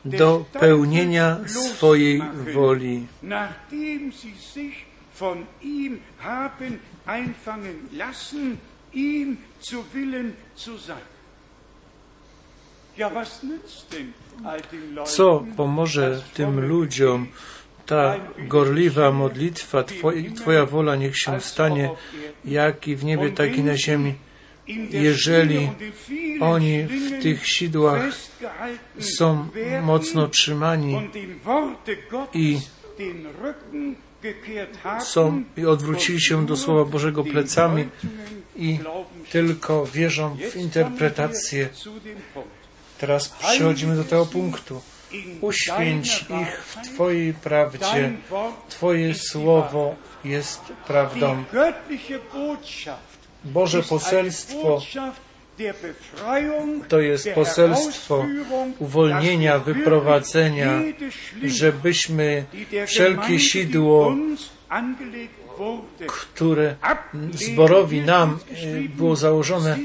[0.04, 2.22] do pełnienia swojej
[2.54, 3.06] woli.
[3.22, 4.74] Nachdem sie sich
[5.20, 8.58] von ihm haben einfangen lassen,
[15.06, 17.26] Co pomoże tym ludziom
[17.86, 21.90] ta gorliwa modlitwa, Twoj, Twoja wola niech się stanie,
[22.44, 24.14] jak i w niebie, tak i na ziemi.
[24.90, 25.70] Jeżeli
[26.40, 28.02] Oni w tych sidłach
[28.98, 29.48] są
[29.82, 31.10] mocno trzymani
[32.34, 32.58] i
[35.00, 37.88] są i odwrócili się do Słowa Bożego plecami
[38.56, 38.78] i
[39.30, 41.68] tylko wierzą w interpretację.
[42.98, 44.82] Teraz przechodzimy do tego punktu.
[45.40, 48.12] Uświęć ich w Twojej prawdzie.
[48.68, 49.94] Twoje słowo
[50.24, 51.44] jest prawdą.
[53.44, 54.80] Boże poselstwo
[56.88, 58.26] to jest poselstwo
[58.78, 60.82] uwolnienia, wyprowadzenia,
[61.42, 62.44] żebyśmy
[62.86, 64.16] wszelkie sidło,
[66.06, 66.76] które
[67.32, 69.78] zborowi nam geschrieben, było założone,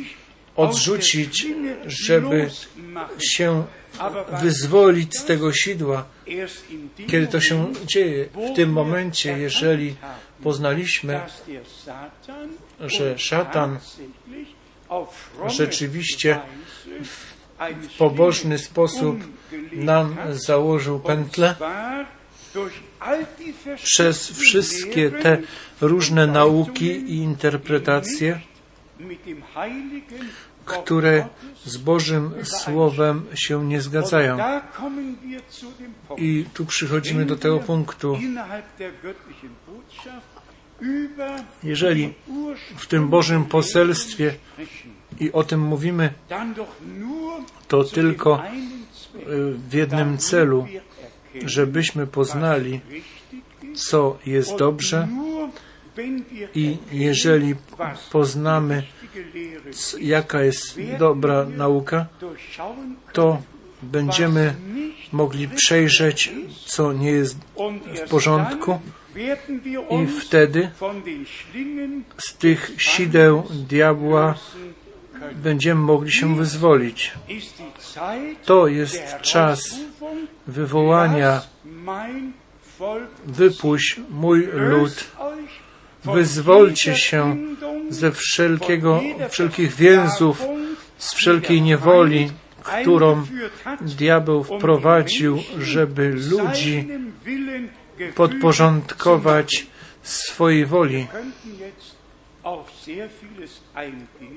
[0.55, 1.47] odrzucić,
[1.85, 2.49] żeby
[3.19, 3.63] się
[4.41, 6.05] wyzwolić z tego sidła.
[7.07, 8.25] Kiedy to się dzieje?
[8.25, 9.95] W tym momencie, jeżeli
[10.43, 11.21] poznaliśmy,
[12.79, 13.79] że szatan
[15.47, 16.39] rzeczywiście
[17.81, 19.17] w pobożny sposób
[19.71, 21.55] nam założył pętlę
[23.83, 25.37] przez wszystkie te
[25.81, 28.39] różne nauki i interpretacje,
[30.65, 31.27] które
[31.65, 34.37] z Bożym Słowem się nie zgadzają.
[36.17, 38.17] I tu przychodzimy do tego punktu.
[41.63, 42.13] Jeżeli
[42.77, 44.35] w tym Bożym poselstwie
[45.19, 46.13] i o tym mówimy,
[47.67, 50.67] to tylko y, w jednym celu,
[51.45, 52.79] żebyśmy poznali,
[53.75, 55.07] co jest dobrze
[56.55, 57.55] i jeżeli
[58.11, 58.83] poznamy,
[59.99, 62.05] jaka jest dobra nauka,
[63.13, 63.41] to
[63.81, 64.55] będziemy
[65.11, 66.31] mogli przejrzeć,
[66.65, 67.37] co nie jest
[68.05, 68.79] w porządku
[69.89, 70.71] i wtedy
[72.17, 74.35] z tych sideł diabła.
[75.35, 77.11] Będziemy mogli się wyzwolić.
[78.45, 79.75] To jest czas
[80.47, 81.41] wywołania,
[83.25, 85.11] wypuść mój lud,
[86.05, 87.37] wyzwolcie się
[87.89, 90.43] ze wszelkiego, wszelkich więzów,
[90.97, 92.31] z wszelkiej niewoli,
[92.63, 93.25] którą
[93.81, 96.87] diabeł wprowadził, żeby ludzi
[98.15, 99.67] podporządkować
[100.03, 101.07] swojej woli.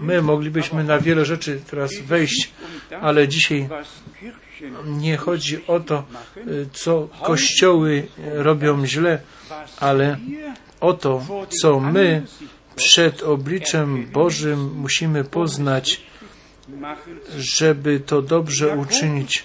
[0.01, 2.51] My moglibyśmy na wiele rzeczy teraz wejść,
[3.01, 3.69] ale dzisiaj
[4.87, 6.05] nie chodzi o to,
[6.73, 9.23] co kościoły robią źle,
[9.81, 10.19] ale
[10.81, 11.27] o to,
[11.61, 12.23] co my
[12.77, 16.03] przed obliczem Bożym musimy poznać,
[17.39, 19.45] żeby to dobrze uczynić.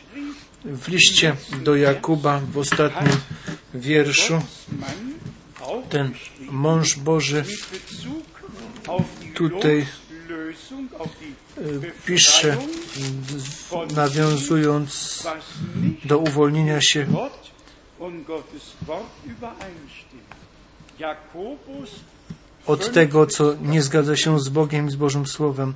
[0.65, 3.15] W liście do Jakuba w ostatnim
[3.73, 4.41] wierszu
[5.89, 6.11] ten
[6.51, 7.43] mąż Boży
[9.33, 9.85] tutaj
[11.57, 12.57] y, pisze,
[13.95, 15.23] nawiązując
[16.05, 17.07] do uwolnienia się
[22.67, 25.73] od tego, co nie zgadza się z Bogiem i z Bożym Słowem.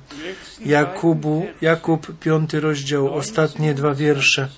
[0.64, 4.48] Jakubu, Jakub, piąty rozdział, ostatnie dwa wiersze.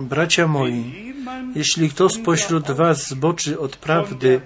[0.00, 1.14] Bracia moi,
[1.54, 4.40] jeśli kto spośród was zboczy od prawdy,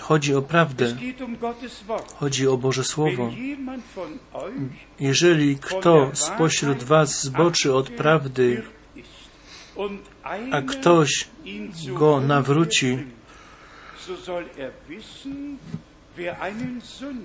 [0.00, 0.96] chodzi o prawdę,
[2.16, 3.30] chodzi o Boże Słowo.
[5.00, 8.62] Jeżeli kto spośród was zboczy od prawdy,
[10.52, 11.28] a ktoś
[11.94, 12.98] go nawróci,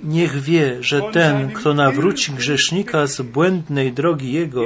[0.03, 4.61] niech wie, że ten, kto nawróci grzesznika z błędnej drogi jego,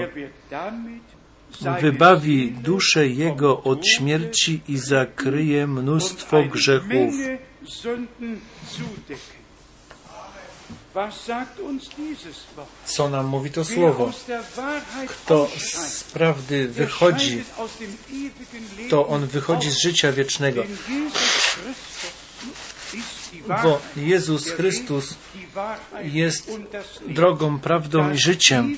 [1.82, 7.14] wybawi duszę jego od śmierci i zakryje mnóstwo grzechów.
[12.86, 14.06] Co nam mówi to słowo?
[14.06, 17.43] aus der Wahrheit To ausscheidet, z prawdy wychodzi,
[18.89, 20.64] to on wychodzi z życia wiecznego.
[23.64, 25.16] Bo Jezus Chrystus
[26.04, 26.52] jest
[27.08, 28.78] drogą, prawdą i życiem.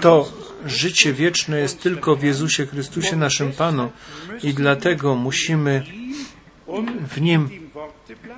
[0.00, 0.32] To
[0.66, 3.90] życie wieczne jest tylko w Jezusie Chrystusie, naszym Panu.
[4.42, 5.84] I dlatego musimy
[7.08, 7.70] w Nim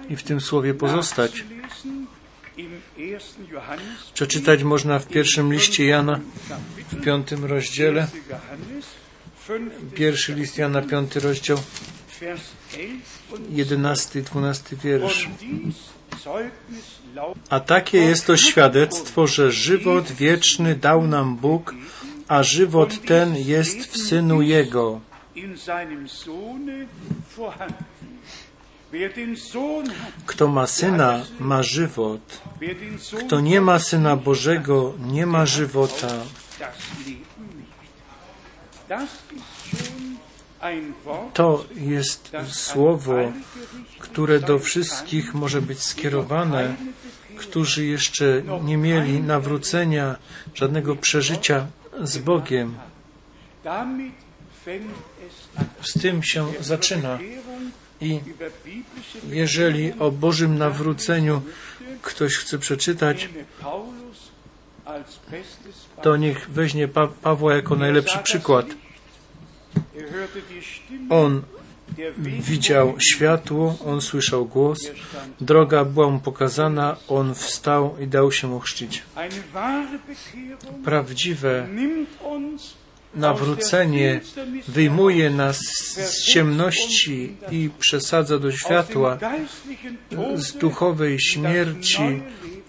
[0.09, 1.33] i w tym słowie pozostać.
[1.33, 2.07] Nachzulesen
[2.57, 3.47] im 1.
[3.53, 6.21] Johannes Przeczytać można w pierwszym liście Jana,
[6.93, 8.21] w piątym rozdziale, 1.
[8.31, 8.87] Johannes
[9.49, 9.95] 5.
[9.95, 11.59] pierwszy list Jana, piąty rozdział,
[12.21, 12.43] Vers
[12.73, 15.29] 11 und jedenasty i dwunasty wiersz.
[17.51, 21.75] A takie jest to świadectwo, że żywot wieczny dał nam Bóg,
[22.29, 25.01] a żywot ten jest w Synu Jego.
[30.27, 32.43] Kto ma Syna, ma żywot.
[33.27, 36.09] Kto nie ma Syna Bożego, nie ma żywota.
[41.35, 43.33] To jest słowo,
[43.99, 46.75] które do wszystkich może być skierowane,
[47.37, 50.17] którzy jeszcze nie mieli nawrócenia,
[50.55, 51.67] żadnego przeżycia
[52.03, 52.75] z Bogiem.
[55.83, 57.19] Z tym się zaczyna.
[58.01, 58.21] I
[59.29, 61.43] jeżeli o Bożym nawróceniu
[62.03, 63.29] ktoś chce przeczytać,
[66.03, 68.67] to niech weźmie pa Pawła jako najlepszy przykład.
[68.67, 69.64] Er hörte die Stimme,
[71.11, 71.43] On
[72.18, 74.79] widział światło, on słyszał głos,
[75.41, 79.03] droga była mu pokazana, on wstał i dał się ochrzcić.
[80.85, 81.68] Prawdziwe
[83.14, 84.20] nawrócenie
[84.68, 85.59] wyjmuje nas
[85.97, 89.18] z ciemności i przesadza do światła,
[90.35, 92.22] z duchowej śmierci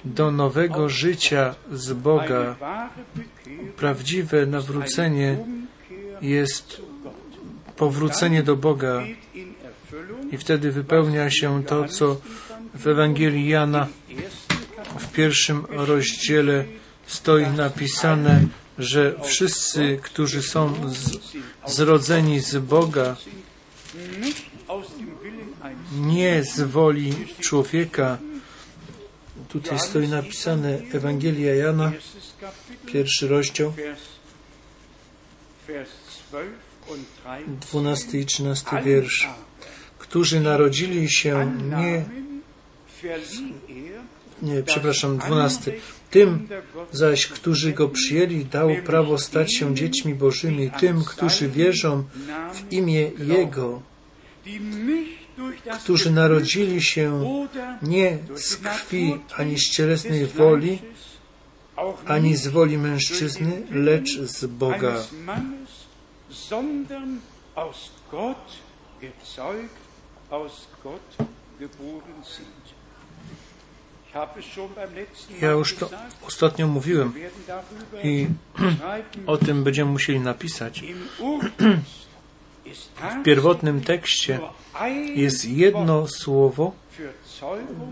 [0.06, 2.56] do nowego życia z Boga.
[3.78, 5.38] Prawdziwe nawrócenie
[6.22, 6.82] jest
[7.78, 9.04] powrócenie do Boga
[10.32, 12.22] i wtedy wypełnia się to, co
[12.76, 13.88] w Ewangelii Jana
[15.00, 16.66] w pierwszym rozdziale
[17.08, 18.48] stoi napisane,
[18.80, 21.20] że wszyscy, którzy są z,
[21.68, 23.16] zrodzeni z Boga,
[25.92, 28.18] nie z woli człowieka.
[29.50, 31.92] Tutaj stoi napisane Ewangelia Jana,
[32.86, 33.74] pierwszy rozdział,
[37.72, 39.30] 12 i 13 wiersz.
[39.98, 42.06] Którzy narodzili się nie,
[44.42, 45.74] nie, przepraszam, 12.
[46.12, 46.48] Tym
[46.92, 52.04] zaś, którzy go przyjęli, dał prawo stać się dziećmi Bożymi, tym, którzy wierzą
[52.54, 53.82] w imię Jego,
[55.84, 57.24] którzy narodzili się
[57.82, 60.80] nie z krwi ani z cielesnej woli,
[62.06, 65.04] ani z woli mężczyzny, lecz z Boga.
[66.36, 67.22] Sondern
[67.56, 68.60] aus Gott
[69.02, 69.80] gezeugt,
[70.30, 71.28] aus Gott
[71.60, 72.76] geboren sind.
[75.42, 75.90] Ja już to
[76.28, 77.14] ostatnio mówiłem
[78.04, 78.28] i
[79.28, 80.84] o tym będziemy musieli napisać.
[82.96, 84.40] W pierwotnym tekście
[85.16, 86.72] jest jedno słowo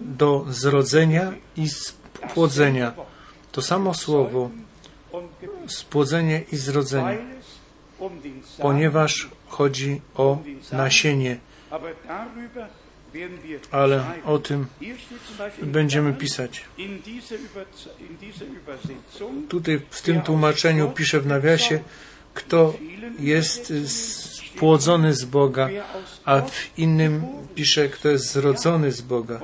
[0.02, 2.94] do zrodzenia i spłodzenia.
[3.52, 4.50] To samo słowo
[5.68, 7.18] spłodzenie i zrodzenie,
[8.62, 10.38] ponieważ chodzi o
[10.72, 11.38] nasienie,
[13.72, 14.66] ale o tym
[15.62, 16.66] będziemy pisać.
[19.50, 21.80] Tutaj w tym tłumaczeniu pisze w nawiasie,
[22.34, 22.74] kto
[23.20, 25.70] jest spłodzony z Boga,
[26.26, 27.24] a w innym
[27.56, 29.40] pisze, kto jest zrodzony z Boga.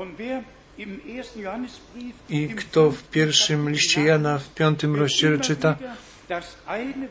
[2.30, 5.78] I kto w pierwszym liście Jana w piątym rozdziale czyta,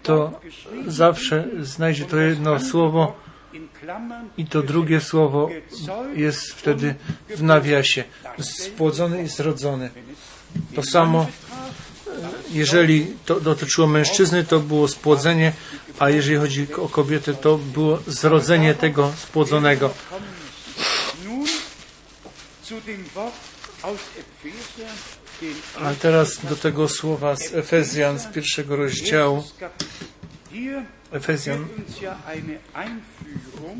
[0.02, 0.40] to
[0.86, 3.16] zawsze znajdzie to jedno słowo
[4.36, 5.48] i to drugie słowo
[6.14, 6.94] jest wtedy
[7.28, 8.04] w nawiasie.
[8.40, 9.90] Spłodzony i zrodzony.
[10.74, 11.26] To samo,
[12.50, 15.52] jeżeli to dotyczyło mężczyzny, to było spłodzenie,
[15.98, 19.90] a jeżeli chodzi o kobietę, to było zrodzenie tego spłodzonego.
[25.80, 29.44] A teraz do tego słowa z Efezjan z pierwszego rozdziału.
[31.12, 31.66] Efezjan,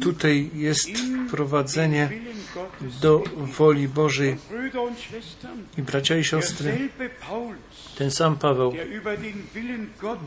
[0.01, 0.89] tutaj jest
[1.29, 2.11] wprowadzenie
[3.01, 4.37] do woli Bożej.
[5.79, 6.89] I bracia i siostry,
[7.99, 8.75] ten sam Paweł,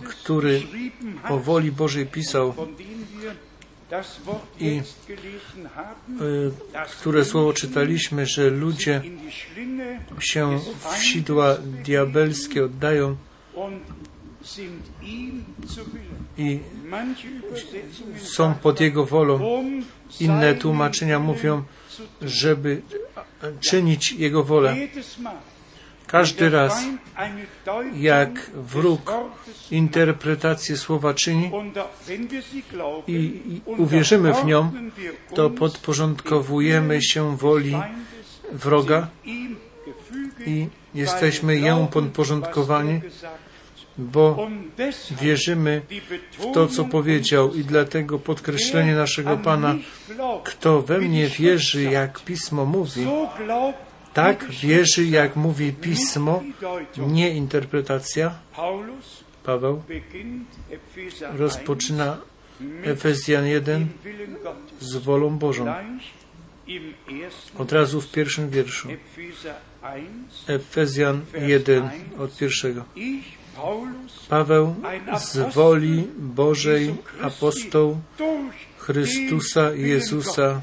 [0.09, 0.61] który
[1.29, 2.53] o woli Bożej pisał,
[4.59, 4.81] I,
[6.21, 6.51] y,
[6.99, 9.01] które słowo czytaliśmy, że ludzie
[10.19, 13.15] się w sidła diabelskie oddają
[16.37, 16.59] i
[18.17, 19.63] są pod Jego wolą.
[20.19, 21.63] Inne tłumaczenia mówią,
[22.21, 22.81] żeby
[23.59, 24.75] czynić Jego wolę.
[26.11, 26.83] Każdy raz,
[27.95, 29.11] jak wróg
[29.71, 31.51] interpretację słowa czyni
[33.07, 34.71] i, uwierzymy w nią,
[35.35, 37.75] to podporządkowujemy się woli
[38.51, 39.07] wroga
[40.45, 43.01] i jesteśmy glauben, podporządkowani,
[43.97, 44.47] bo
[45.21, 45.81] wierzymy
[46.31, 49.75] w to, co powiedział i dlatego podkreślenie naszego an Pana,
[50.43, 53.07] kto we mnie wierzy, jak Pismo mówi,
[54.13, 56.43] tak wierzy, jak mówi Pismo,
[56.97, 58.39] nie interpretacja.
[59.43, 62.17] Paweł beginnt Epheser 1 rozpoczyna
[62.83, 64.89] Efezjan 1 dem Willen Gottes.
[64.89, 65.73] z wolą Bożą.
[67.57, 68.89] Od razu w pierwszym wierszu.
[68.89, 71.89] Epheser 1 Efezjan 1
[72.19, 72.83] od pierwszego.
[74.29, 74.75] Paweł
[75.17, 77.97] z woli Bożej, apostoł
[78.77, 80.61] Chrystusa Jezusa,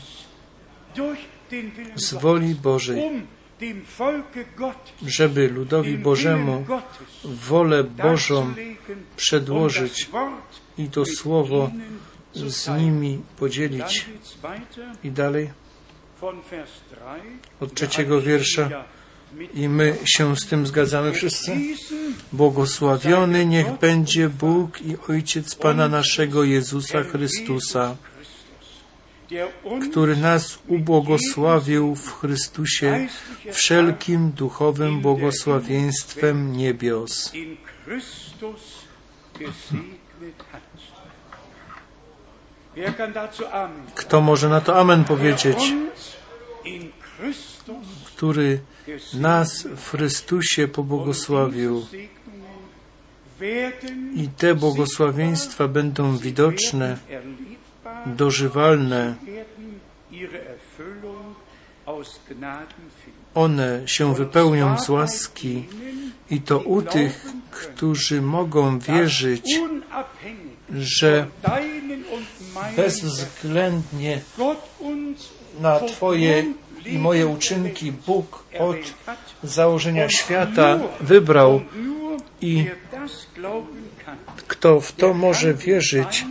[1.95, 3.03] z woli Bożej,
[5.07, 6.67] żeby ludowi Bożemu
[7.25, 8.79] wolę Bożą darzulegen,
[9.17, 10.11] przedłożyć
[10.79, 11.71] i to słowo
[12.35, 14.07] z nimi podzielić.
[15.05, 15.51] I dalej
[16.21, 16.97] von Vers 3.
[17.61, 18.85] od trzeciego wiersza.
[19.55, 21.57] I my się z tym zgadzamy wszyscy.
[22.33, 27.97] Błogosławiony niech będzie Bóg i Ojciec Pana naszego Jezusa Chrystusa,
[29.91, 33.09] który nas ubłogosławił w Chrystusie
[33.53, 37.33] wszelkim duchowym błogosławieństwem niebios.
[43.95, 45.73] Kto może na to Amen powiedzieć?
[48.05, 48.61] Który
[49.15, 51.87] nas w Chrystusie pobłogosławił.
[54.15, 56.99] I te błogosławieństwa będą widoczne,
[58.07, 59.15] dożywalne.
[63.35, 65.65] One się wypełnią z łaski
[66.31, 69.61] i to u tych, którzy mogą wierzyć,
[70.75, 71.27] że
[72.77, 74.21] bezwzględnie
[75.61, 76.45] na Twoje
[76.87, 78.77] i moje uczynki Bóg od
[79.43, 81.61] założenia świata wybrał
[82.41, 82.67] i
[84.47, 86.25] kto w to może wierzyć,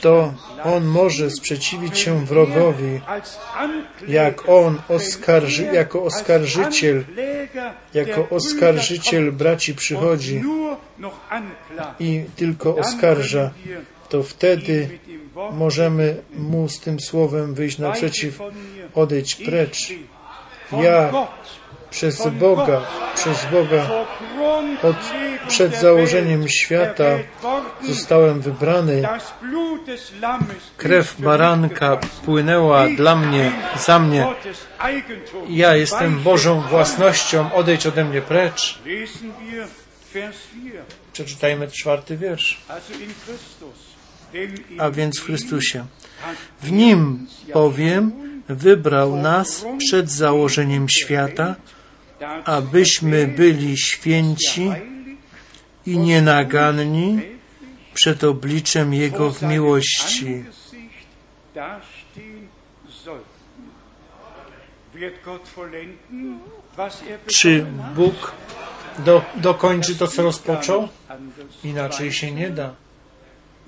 [0.00, 3.00] to on może sprzeciwić się wrogowi,
[4.08, 7.04] jak on oskarży, jako oskarżyciel,
[7.94, 10.42] jako oskarżyciel braci przychodzi
[12.00, 13.50] i tylko oskarża,
[14.08, 14.98] to wtedy
[15.52, 18.40] możemy mu z tym słowem wyjść naprzeciw,
[19.18, 19.92] Ich precz.
[20.72, 21.12] Ja
[21.96, 22.80] Przez Boga,
[23.14, 23.90] przez Boga
[24.82, 24.96] od,
[25.48, 27.04] przed założeniem świata
[27.82, 29.08] zostałem wybrany.
[30.76, 34.26] Krew baranka płynęła dla mnie, za mnie.
[35.48, 38.78] Ja jestem Bożą własnością, odejdź ode mnie precz.
[38.86, 39.66] Lesen wir
[40.14, 40.82] Vers 4.
[41.12, 42.60] Przeczytajmy czwarty wiersz.
[44.78, 45.84] A więc w Chrystusie.
[46.62, 48.12] W Nim, powiem,
[48.48, 51.54] wybrał nas przed założeniem świata,
[52.44, 54.70] abyśmy byli święci
[55.86, 57.20] i nienaganni
[57.94, 60.44] przed obliczem Jego w miłości.
[67.26, 67.66] Czy?
[67.94, 68.32] Bóg
[68.98, 70.88] do, dokończy to, co rozpoczął?
[71.64, 72.74] Inaczej się nie da.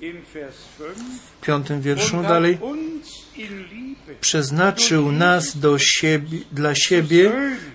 [0.01, 0.97] in Vers 5.
[1.39, 2.57] w piątym wierszu dalej.
[4.21, 7.31] Przeznaczył nas do siebie, dla siebie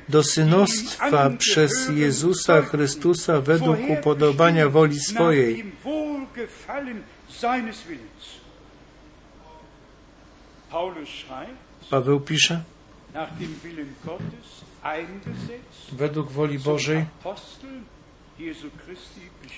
[0.09, 5.65] do synostwa przez Jezusa Chrystusa według upodobania woli swojej.
[11.91, 12.62] Paweł pisze,
[15.93, 17.05] według woli Bożej,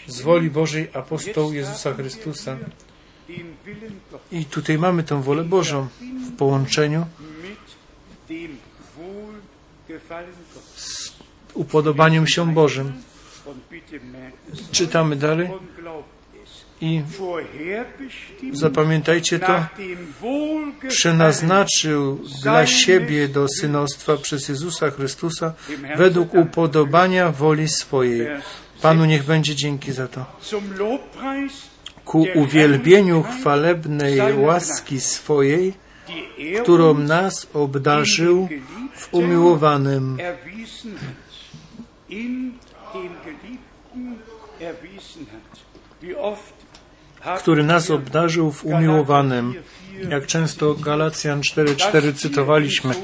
[0.07, 2.57] z woli Bożej apostoł Jezusa Chrystusa.
[4.33, 5.87] I tutaj mamy tą wolę Bożą
[6.29, 7.07] w połączeniu
[10.77, 11.13] z
[11.55, 12.93] upodobaniem się Bożym.
[14.73, 15.49] Czytamy dalej
[16.81, 17.03] i
[18.53, 19.67] zapamiętajcie to,
[20.89, 25.55] przenaznaczył dla siebie do synostwa przez Jezusa Chrystusa
[25.97, 28.29] według upodobania woli swojej.
[28.83, 30.25] Panu niech będzie dzięki za to.
[32.07, 35.75] Ku uwielbieniu chwalebnej łaski swojej,
[36.63, 38.49] którą nas obdarzył
[38.95, 40.19] w umiłowanym.
[47.39, 49.55] który nas obdarzył w umiłowanym.
[50.09, 52.95] Jak często Galacjan 4:4 cytowaliśmy,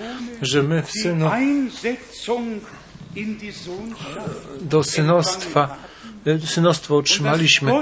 [0.42, 1.30] że my w synu
[4.60, 5.76] do synostwa,
[6.44, 7.72] synostwo und dass otrzymaliśmy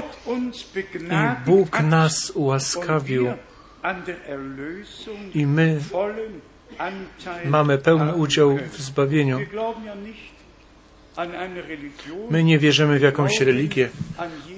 [1.11, 3.33] i Bóg nas ułaskawił
[5.33, 5.79] i my
[7.45, 9.39] mamy pełny udział w zbawieniu.
[12.29, 13.89] My nie wierzymy w jakąś religię.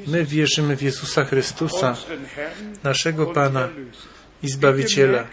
[0.07, 1.95] My wierzymy w Jezusa Chrystusa,
[2.83, 3.69] naszego Pana
[4.43, 5.23] i Zbawiciela.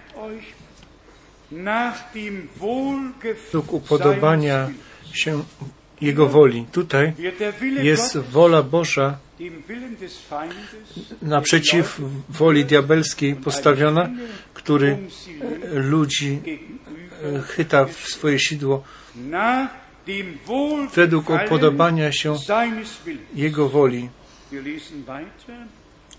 [3.52, 4.68] Według upodobania
[5.12, 5.42] się
[6.00, 6.66] Jego woli.
[6.72, 7.12] Tutaj
[7.82, 9.18] jest wola Boża
[11.22, 14.10] naprzeciw woli diabelskiej postawiona,
[14.54, 16.40] który um ludzi
[17.36, 18.84] e, chyta w swoje sidło
[20.94, 22.34] według upodobania się.
[23.34, 24.08] Jego woli.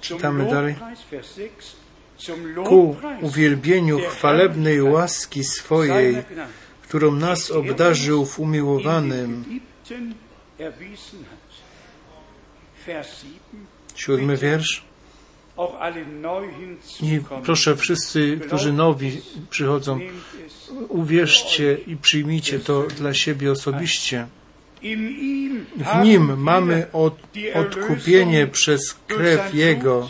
[0.02, 0.74] Czytamy dalej.
[0.74, 1.76] Lobpreis, Vers 6.
[2.18, 6.16] Zum Ku uwielbieniu chwalebnej łaski swojej,
[6.84, 9.44] którą nas obdarzył w umiłowanym.
[9.92, 10.16] Den Geliebten
[10.58, 11.50] erwiesen hat.
[12.86, 13.68] Vers 7.
[13.96, 14.84] Siódmy wiersz.
[17.02, 20.00] I proszę wszyscy, którzy nowi przychodzą,
[20.90, 24.28] uwierzcie i przyjmijcie to dla siebie osobiście.
[25.78, 27.18] W Nim mamy od,
[27.54, 30.10] odkupienie przez krew Jego,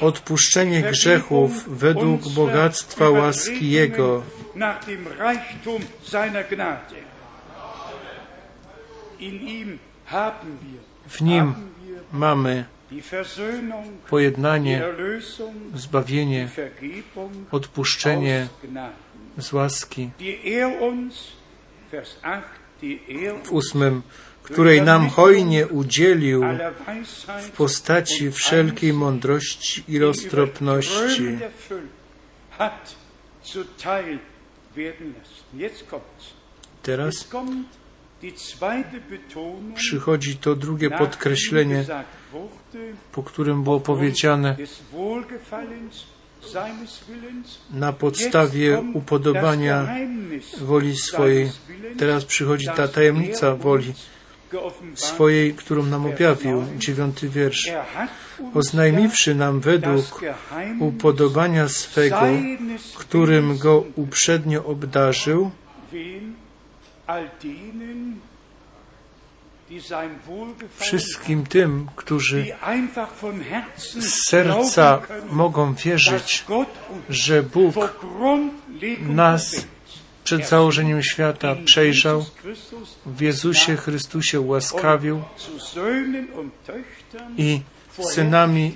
[0.00, 4.22] odpuszczenie grzechów według bogactwa łaski Jego.
[4.54, 6.96] nach dem Reichtum seiner Gnade.
[6.96, 7.08] In ihm
[7.78, 9.09] haben wir,
[11.08, 11.54] W Nim
[12.12, 12.64] mamy
[14.08, 14.82] pojednanie,
[15.74, 16.48] zbawienie,
[17.50, 18.48] odpuszczenie
[19.38, 20.10] z łaski.
[20.62, 21.32] er uns,
[21.92, 22.42] Vers 8,
[22.82, 24.02] die er W ósmym,
[24.42, 26.42] której nam hojnie udzielił
[27.42, 31.38] w postaci wszelkiej mądrości i roztropności.
[36.82, 37.28] Teraz
[39.74, 41.84] Przychodzi to drugie podkreślenie,
[43.12, 44.56] po którym było powiedziane
[47.70, 49.96] na podstawie upodobania
[50.60, 51.50] woli swojej.
[51.98, 53.92] Teraz przychodzi ta tajemnica woli
[54.94, 56.64] swojej, którą nam objawił.
[56.78, 57.68] Dziewiąty wiersz.
[57.68, 58.08] Er
[58.54, 60.20] Oznajmiwszy nam według
[60.80, 62.20] upodobania swego,
[62.98, 65.50] którym go uprzednio obdarzył,
[70.78, 72.46] wszystkim tym, którzy
[73.76, 76.44] z serca mogą wierzyć,
[77.08, 77.74] że Bóg
[79.00, 79.66] nas
[80.24, 82.24] przed założeniem świata przejrzał,
[83.06, 85.22] w Jezusie Chrystusie ułaskawił
[87.36, 87.60] i
[88.02, 88.74] synami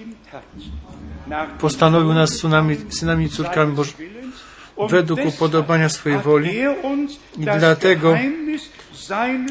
[1.61, 4.14] postanowił nas synami, synami i córkami Bożymi
[4.91, 6.59] według upodobania swojej woli
[7.39, 8.18] i dlatego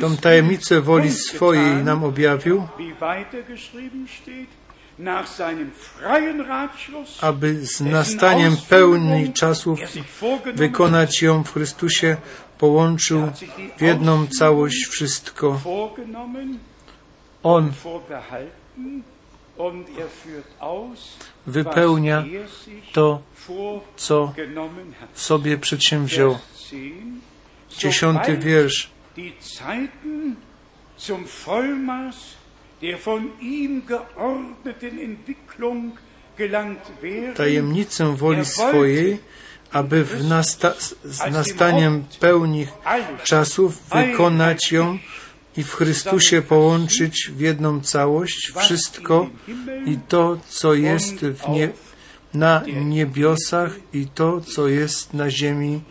[0.01, 2.67] tą tajemnicę woli swojej nam objawił,
[7.21, 9.79] aby z nastaniem pełni czasów
[10.55, 12.17] wykonać ją w Chrystusie,
[12.57, 13.31] połączył
[13.77, 15.59] w jedną całość wszystko.
[17.43, 17.71] On
[21.47, 22.25] wypełnia
[22.93, 23.21] to,
[23.95, 24.33] co
[25.13, 26.37] sobie przedsięwziął.
[27.77, 28.93] Dziesiąty wiersz.
[29.15, 30.35] die Zeiten
[30.97, 32.15] zum Vollmaß
[32.81, 35.97] der von ihm geordneten Entwicklung
[37.35, 39.19] tajemnicę woli swojej,
[39.71, 40.73] aby w nasta
[41.03, 42.67] z nastaniem pełni
[43.23, 44.97] czasów wykonać ją
[45.57, 49.29] i w Chrystusie połączyć w jedną całość wszystko
[49.85, 51.69] i to, co jest w nie,
[52.33, 55.81] na niebiosach i to, co jest na ziemi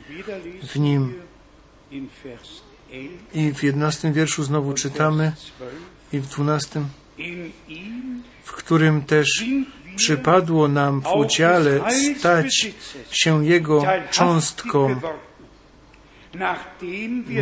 [0.63, 1.15] w Nim.
[3.35, 5.33] I w jedenastym wierszu znowu czytamy
[6.13, 6.87] i w dwunastym,
[8.45, 9.45] w którym też
[9.97, 11.81] przypadło nam w udziale
[12.19, 12.71] stać
[13.11, 15.01] się Jego cząstką,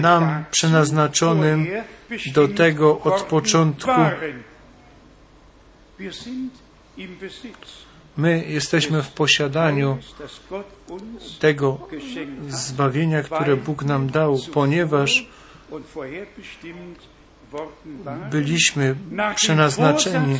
[0.00, 1.66] nam przeznaczonym
[2.34, 3.90] do tego od początku.
[8.16, 9.98] My jesteśmy w posiadaniu
[11.38, 11.88] tego
[12.48, 15.26] zbawienia, które Bóg nam dał, ponieważ
[18.30, 18.96] byliśmy
[19.36, 20.38] przeznaczeni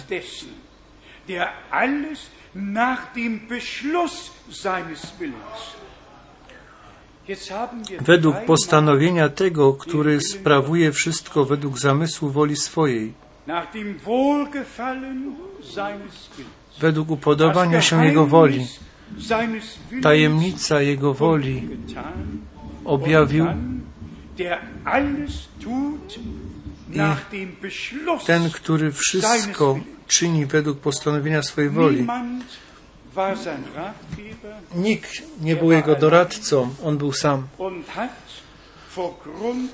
[8.01, 13.13] według postanowienia tego, który sprawuje wszystko według zamysłu woli swojej,
[16.81, 18.67] według upodobania się Jego woli,
[20.03, 21.69] tajemnica Jego woli
[22.85, 23.47] objawił
[26.93, 32.07] i ten, który wszystko czyni według postanowienia swojej woli.
[34.75, 37.47] Nikt nie był jego doradcą, on był sam.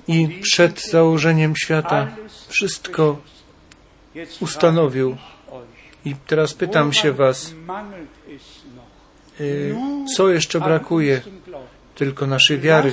[0.08, 2.08] I przed założeniem świata
[2.48, 3.16] wszystko
[4.40, 5.16] ustanowił.
[6.04, 7.54] I teraz pytam się Was,
[9.40, 9.76] y,
[10.16, 11.22] co jeszcze brakuje?
[11.94, 12.92] Tylko naszej wiary.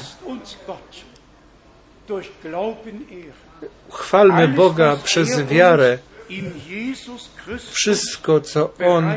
[3.92, 5.98] Chwalmy Boga przez wiarę.
[7.72, 9.14] Wszystko, co On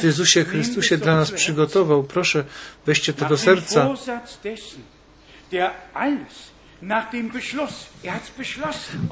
[0.00, 2.44] w Jezusie Chrystusie dla nas przygotował, proszę,
[2.86, 3.88] weźcie to do serca.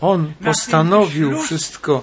[0.01, 2.03] On postanowił wszystko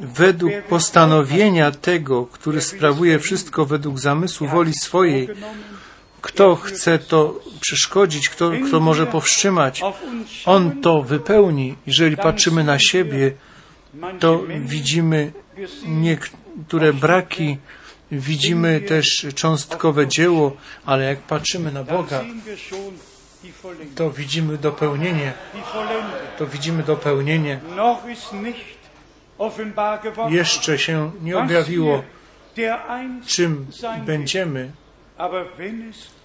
[0.00, 5.28] według postanowienia tego, który sprawuje wszystko według zamysłu woli swojej.
[6.20, 9.82] Kto chce to przeszkodzić, kto, kto może powstrzymać,
[10.44, 11.76] on to wypełni.
[11.86, 13.32] Jeżeli patrzymy na siebie,
[14.20, 15.32] to widzimy
[15.86, 17.58] niektóre braki,
[18.12, 20.56] widzimy też cząstkowe dzieło,
[20.86, 22.24] ale jak patrzymy na Boga,
[23.94, 25.32] to widzimy dopełnienie.
[26.38, 27.60] To widzimy dopełnienie.
[30.28, 32.02] Jeszcze się nie objawiło,
[33.26, 33.66] czym
[34.06, 34.72] będziemy,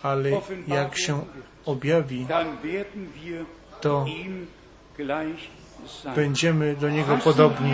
[0.03, 0.29] ale
[0.67, 1.25] jak się
[1.65, 2.27] objawi,
[3.81, 4.05] to
[6.15, 7.71] będziemy do Niego podobni.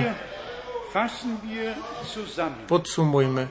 [2.68, 3.48] Podsumujmy.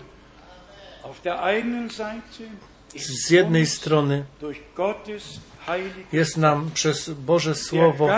[2.96, 4.24] Z jednej strony
[6.12, 8.08] jest nam przez Boże Słowo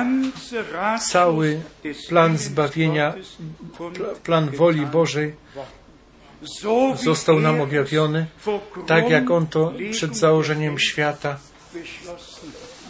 [1.08, 1.60] cały
[2.08, 3.14] plan zbawienia,
[4.22, 5.34] plan woli Bożej
[6.94, 8.26] został nam objawiony,
[8.86, 11.38] tak jak On to przed założeniem świata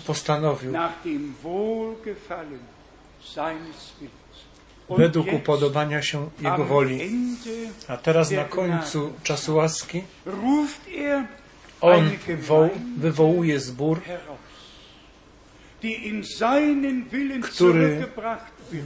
[0.07, 0.73] postanowił
[4.97, 7.11] według upodobania się Jego woli.
[7.89, 10.03] A teraz na końcu czasu łaski.
[11.81, 12.11] On
[12.97, 14.01] wywołuje zbór,
[17.43, 18.07] który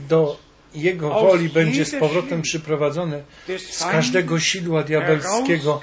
[0.09, 0.39] do
[0.75, 3.23] Jego woli będzie z powrotem przyprowadzony,
[3.57, 5.81] z każdego sidła diabelskiego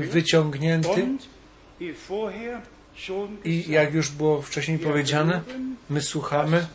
[0.00, 1.06] wyciągnięty.
[3.44, 5.40] I jak już było wcześniej powiedziane,
[5.90, 6.66] my słuchamy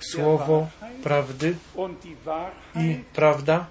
[0.00, 0.68] słowo
[1.02, 1.54] prawdy
[2.76, 3.66] i prawda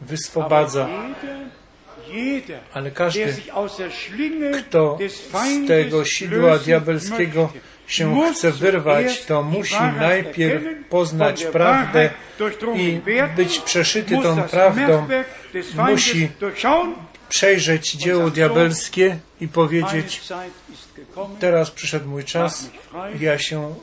[0.00, 0.88] wyswobadza.
[2.74, 3.36] Ale każdy,
[4.68, 7.52] kto z tego sidła diabelskiego
[7.86, 12.10] się chce wyrwać, to musi najpierw poznać prawdę
[12.74, 13.00] i
[13.36, 15.06] być przeszyty tą prawdą.
[15.90, 16.30] Musi
[17.28, 20.20] przejrzeć dzieło diabelskie i powiedzieć,
[21.40, 22.70] teraz przyszedł mój czas,
[23.20, 23.74] ja się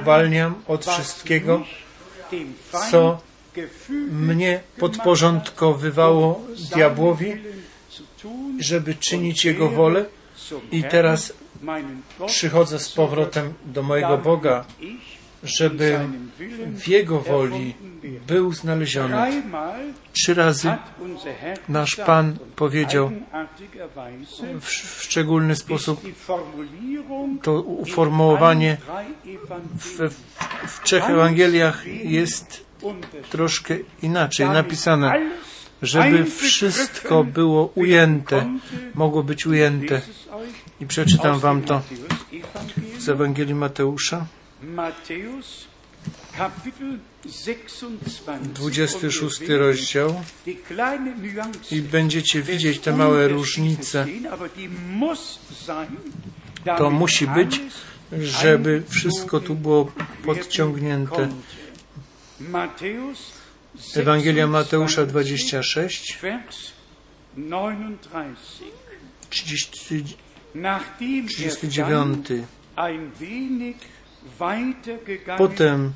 [0.00, 1.62] uwalniam od wszystkiego,
[2.90, 3.20] co
[4.10, 6.40] mnie podporządkowywało
[6.74, 7.32] diabłowi,
[8.58, 10.04] żeby czynić Jego wolę.
[10.72, 11.32] I teraz
[12.26, 14.64] przychodzę z powrotem do mojego Boga,
[15.44, 15.98] żeby
[16.66, 17.74] w Jego woli
[18.26, 19.42] był znaleziony.
[20.12, 20.72] Trzy razy
[21.68, 23.10] nasz Pan powiedział
[24.60, 24.70] w,
[25.02, 26.00] szczególny sposób
[27.42, 28.76] to uformułowanie
[29.78, 30.14] w,
[30.66, 32.64] w trzech Ewangeliach jest
[33.30, 35.20] troszkę inaczej napisane,
[35.82, 38.58] żeby wszystko było ujęte,
[38.94, 40.00] mogło być ujęte.
[40.80, 41.82] I przeczytam wam to
[42.98, 44.26] z Ewangelii Mateusza.
[44.62, 45.66] Matthäus,
[46.36, 46.98] Kapitel
[48.54, 50.22] 26 rozdział
[51.70, 54.06] i będziecie widzieć te małe różnice.
[56.78, 57.60] To musi być,
[58.12, 59.92] żeby wszystko tu było
[60.24, 61.28] podciągnięte.
[63.94, 66.18] Ewangelia Mateusza 26,
[69.30, 69.70] 30,
[71.28, 72.26] 39.
[75.38, 75.92] Potem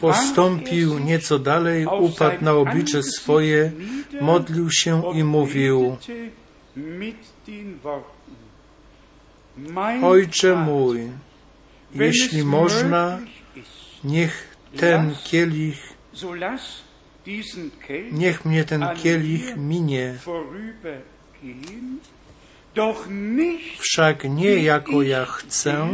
[0.00, 3.72] postąpił nieco dalej, upadł na oblicze swoje,
[4.20, 5.96] modlił się i mówił:
[10.02, 11.08] Ojcze mój,
[11.94, 13.18] jeśli można,
[14.04, 15.92] niech ten kielich,
[18.12, 20.14] niech mnie ten kielich minie.
[23.78, 25.88] Wszak nie jako ja chcę,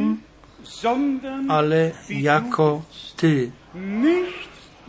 [1.48, 2.82] ale jako
[3.16, 3.50] Ty.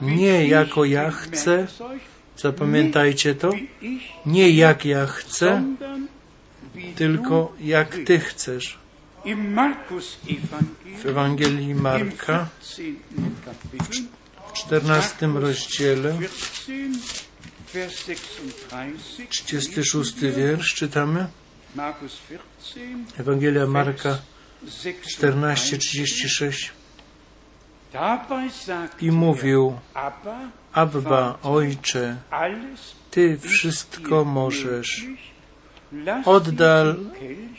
[0.02, 1.68] Nie jako ja chcę,
[2.38, 3.52] zapamiętajcie to,
[4.26, 5.64] nie jak ja chcę,
[6.96, 8.78] tylko jak Ty chcesz.
[10.98, 12.48] W Ewangelii Marka
[14.50, 16.18] w 14 rozdziale
[19.30, 20.74] 36 wiersz.
[20.76, 21.28] czytamy.
[23.18, 24.20] Ewangelia Marka
[24.68, 26.72] 14:36
[29.02, 29.76] i mówił
[30.74, 32.18] Abba, Ojcze,
[33.12, 35.06] Ty wszystko możesz.
[36.26, 37.00] Oddal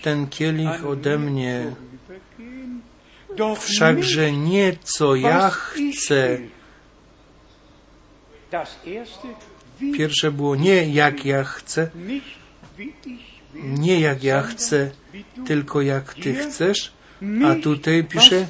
[0.02, 1.72] ten kielich ode mnie.
[3.59, 6.38] Wszakże nie co ja chcę.
[9.94, 11.90] Pierwsze było nie jak ja chcę,
[13.55, 14.90] nie jak ja chcę,
[15.46, 16.92] tylko jak Ty chcesz.
[17.46, 18.46] A tutaj pisze,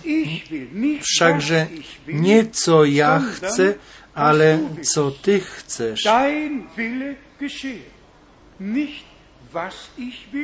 [1.03, 1.67] wszakże
[2.09, 3.75] nie co ja chcę,
[4.15, 6.01] ale co Ty chcesz.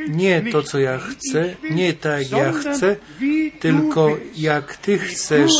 [0.09, 2.97] Nie to, co ja chcę, nie tak jak ja chcę,
[3.61, 5.51] tylko jak Ty chcesz,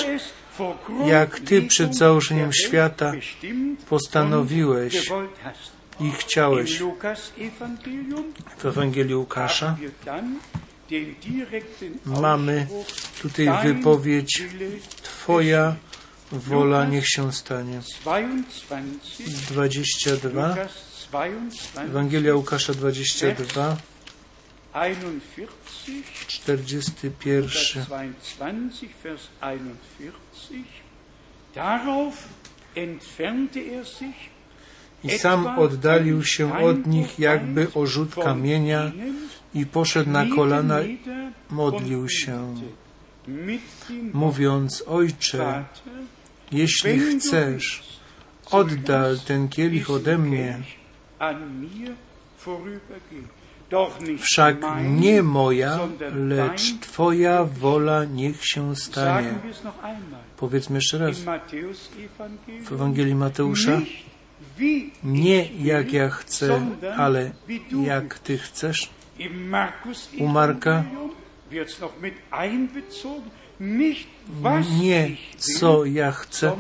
[1.07, 3.13] jak Ty przed założeniem świata
[3.89, 5.11] postanowiłeś
[6.01, 6.83] i chciałeś.
[8.59, 9.77] W Ewangelii Łukasza
[12.07, 12.67] mamy
[13.23, 14.43] tutaj wypowiedź
[15.03, 15.77] Twoja
[16.33, 17.81] wola niech się stanie.
[19.51, 20.57] 22
[21.77, 23.77] Ewangelia Łukasza 22
[26.27, 27.87] 41
[35.05, 38.93] i sam oddalił się od nich jakby o rzut kamienia
[39.55, 40.79] i poszedł na kolana,
[41.51, 42.55] modlił się,
[44.13, 45.65] mówiąc, Ojcze,
[46.53, 47.83] jeśli chcesz,
[48.51, 50.63] oddal ten kielich ode mnie.
[54.19, 55.79] Wszak nie moja,
[56.15, 59.35] lecz Twoja wola niech się stanie.
[60.37, 61.17] Powiedzmy jeszcze raz.
[62.65, 63.81] W Ewangelii Mateusza
[65.05, 67.31] nie jak ja chcę, ale
[67.87, 68.91] jak Ty chcesz.
[70.19, 70.85] U Marka
[74.81, 76.57] nie co ja chcę,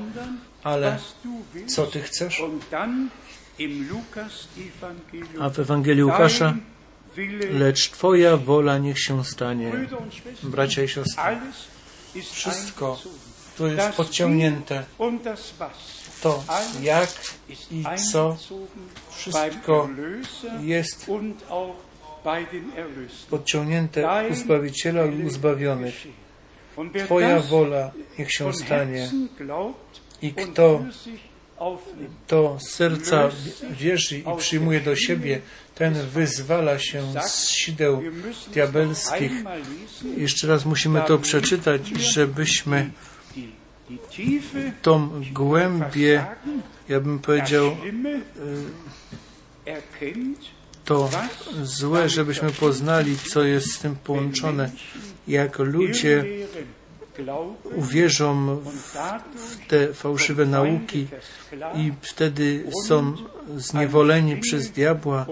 [0.62, 0.98] ale
[1.66, 2.42] co Ty chcesz.
[5.40, 6.55] A w Ewangelii Łukasza
[7.51, 9.72] lecz Twoja wola niech się stanie.
[10.42, 11.24] Bracia i siostry,
[12.22, 12.98] wszystko
[13.59, 14.84] to jest podciągnięte.
[16.23, 16.45] To
[16.83, 17.11] jak
[17.71, 18.37] i co,
[19.11, 19.89] wszystko
[20.61, 21.11] jest
[23.31, 26.07] podciągnięte u Zbawiciela i u zbawionych.
[27.05, 29.11] Twoja wola niech się stanie.
[30.23, 30.85] I kto
[32.27, 33.31] to serca
[33.71, 35.41] wierzy i przyjmuje do siebie,
[35.75, 38.03] ten wyzwala się z sideł
[38.55, 39.33] diabelskich.
[40.16, 42.91] Jeszcze raz musimy to przeczytać, żebyśmy
[44.82, 46.26] tą głębię,
[46.88, 47.76] ja bym powiedział,
[50.84, 51.11] to
[51.62, 54.70] złe, żebyśmy poznali, co jest z tym połączone,
[55.28, 56.24] jak ludzie
[57.76, 58.70] uwierzą w,
[59.36, 61.07] w te fałszywe nauki
[61.74, 63.14] i wtedy są
[63.57, 65.26] zniewoleni przez diabła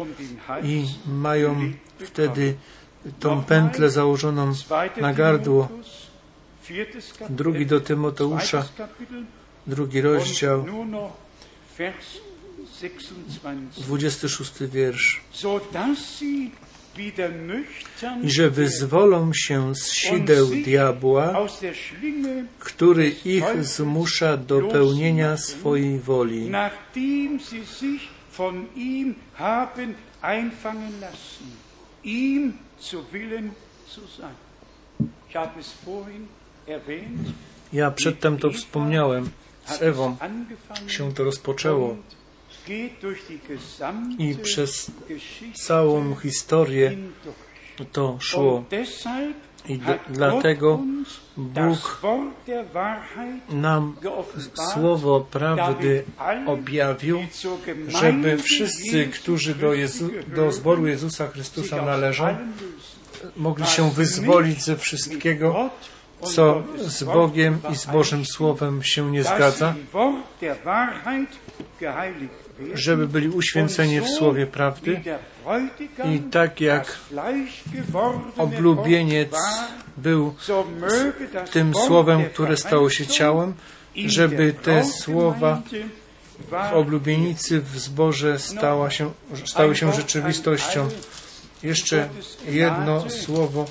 [0.62, 2.54] i mają wtedy
[3.20, 4.52] tą pętlę założoną
[5.00, 5.68] na gardło.
[7.30, 8.68] Drugi do Tymoteusza,
[9.66, 11.12] drugi rozdział, Und nur noch
[11.78, 12.20] Vers
[12.78, 13.80] 26.
[13.86, 15.20] 26 wiersz.
[18.22, 21.34] I że wyzwolą się z sideł diabła,
[22.58, 26.50] który ich zmusza do pełnienia swojej woli.
[28.38, 31.50] von ihm haben einfangen lassen,
[32.04, 33.50] ihm zu Willen
[33.88, 34.36] zu sein.
[35.28, 36.28] Ich habe es vorhin.
[37.72, 39.30] Ja przedtem to wspomniałem.
[39.66, 40.16] Z Ewą
[40.86, 41.96] się to rozpoczęło
[44.18, 44.90] i przez
[45.54, 46.96] całą historię
[47.92, 48.64] to szło.
[49.68, 50.80] I dlatego
[51.36, 52.00] Bóg
[53.50, 53.96] nam
[54.72, 56.04] słowo prawdy
[56.46, 57.18] objawił,
[57.88, 62.36] żeby wszyscy, którzy do, Jezu, do zboru Jezusa Chrystusa należą,
[63.36, 65.70] mogli się wyzwolić ze wszystkiego,
[66.22, 69.74] co z Bogiem i z Bożym Słowem się nie zgadza,
[72.74, 75.00] żeby byli uświęceni w Słowie wie prawdy
[76.04, 76.98] i tak jak
[78.36, 79.32] oblubieniec
[79.96, 80.34] był
[81.52, 83.54] tym Słowem, które stało się ciałem,
[83.96, 85.62] żeby te słowa
[86.50, 89.12] w oblubienicy w zborze stała się,
[89.44, 90.88] stały się rzeczywistością.
[91.62, 92.08] Jeszcze
[92.48, 93.66] jedno słowo,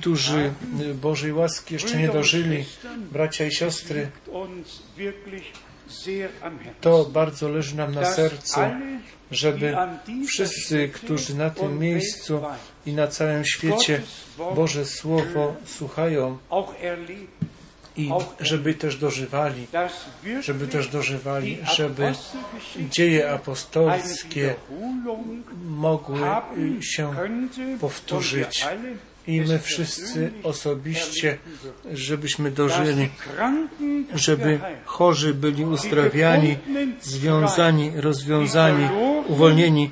[0.00, 0.94] którzy haben.
[0.94, 2.64] Bożej łaski jeszcze nie dożyli,
[3.12, 4.08] bracia i siostry,
[6.80, 8.60] to bardzo leży nam na sercu,
[9.30, 9.76] żeby
[10.28, 12.42] wszyscy, którzy na tym miejscu
[12.86, 14.02] i na całym świecie
[14.54, 16.38] Boże Słowo słuchają
[17.96, 19.66] i żeby też dożywali,
[20.40, 22.12] żeby też dożywali, żeby
[22.90, 24.54] dzieje apostolskie
[25.64, 26.20] mogły
[26.58, 27.14] y, się
[27.80, 28.66] powtórzyć.
[29.26, 31.38] I my wszyscy osobiście,
[31.92, 33.08] żebyśmy dożyli,
[34.14, 36.56] żeby chorzy byli uzdrawiani,
[37.02, 38.88] związani, rozwiązani,
[39.26, 39.90] uwolnieni,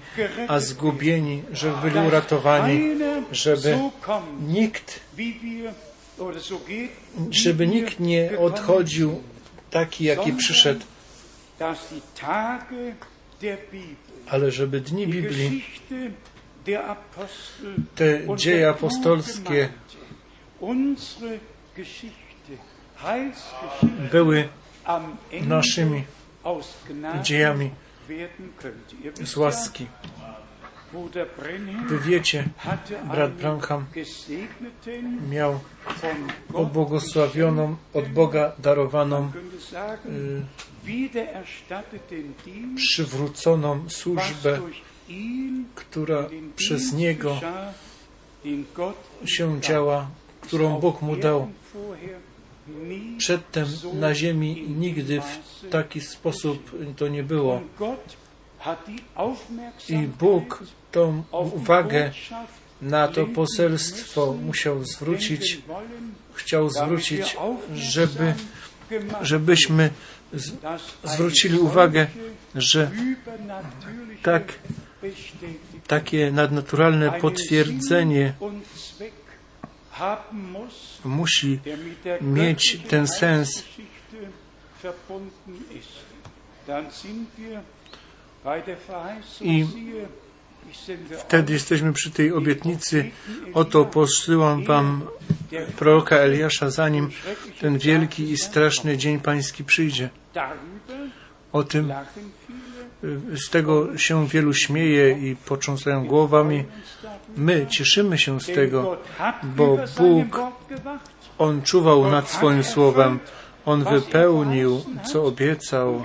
[0.48, 2.80] a zgubieni, żeby byli uratowani,
[3.32, 3.78] żeby
[4.48, 5.00] nikt,
[7.30, 9.22] żeby nikt nie odchodził
[9.70, 10.80] taki, jaki przyszedł,
[14.26, 15.64] ale żeby dni Biblii,
[17.94, 19.68] te dzieje apostolskie
[24.12, 24.48] były
[25.46, 26.04] naszymi
[27.22, 27.70] dziejami
[29.24, 29.86] z łaski.
[31.88, 32.44] Wy wiecie,
[33.04, 33.86] brat Branham
[35.30, 35.60] miał
[36.52, 39.30] ubłogosławioną, od Boga darowaną,
[40.06, 40.42] y,
[42.76, 44.60] przywróconą służbę,
[45.74, 47.40] która przez Niego
[49.24, 51.48] się działa, którą Bóg mu dał.
[53.18, 57.60] Przedtem na ziemi nigdy w taki sposób to nie było.
[59.88, 62.10] I Bóg tą uwagę
[62.82, 65.62] na to poselstwo musiał zwrócić,
[66.34, 67.36] chciał zwrócić,
[67.74, 68.34] żeby,
[69.22, 69.90] żebyśmy
[70.32, 70.52] z,
[71.04, 72.06] zwrócili uwagę,
[72.54, 72.90] że
[74.22, 74.52] tak,
[75.86, 78.34] takie nadnaturalne potwierdzenie
[81.04, 81.60] musi
[82.20, 83.64] mieć ten sens.
[89.40, 89.66] I
[91.18, 93.10] wtedy jesteśmy przy tej obietnicy.
[93.54, 95.06] Oto posyłam wam
[95.76, 97.10] proroka Eliasza, zanim
[97.60, 100.10] ten wielki i straszny dzień pański przyjdzie.
[101.52, 101.92] O tym
[103.36, 106.64] z tego się wielu śmieje i potrząsają głowami.
[107.36, 108.96] My cieszymy się z tego,
[109.42, 110.40] bo Bóg,
[111.38, 113.18] On czuwał nad swoim słowem,
[113.66, 116.02] On wypełnił, co obiecał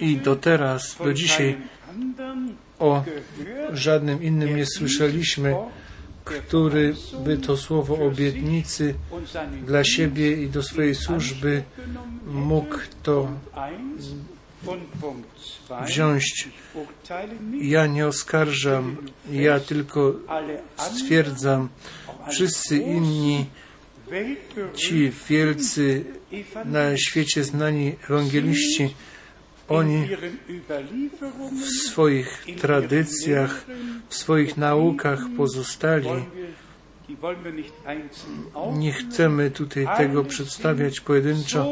[0.00, 1.56] i do teraz, do dzisiaj
[2.78, 3.02] o
[3.72, 5.56] żadnym innym nie słyszeliśmy,
[6.24, 6.94] który
[7.24, 8.94] by to słowo obietnicy
[9.66, 11.62] dla siebie i do swojej służby
[12.26, 13.28] mógł to
[15.86, 16.48] wziąć.
[17.60, 18.96] Ja nie oskarżam,
[19.30, 20.14] ja tylko
[20.76, 21.68] stwierdzam,
[22.30, 23.46] wszyscy inni,
[24.74, 26.04] ci wielcy
[26.64, 28.94] na świecie znani ewangeliści,
[29.68, 30.08] oni
[31.52, 33.66] w swoich tradycjach,
[34.08, 36.08] w swoich naukach pozostali.
[38.72, 41.66] Nie chcemy tutaj tego przedstawiać pojedynczo.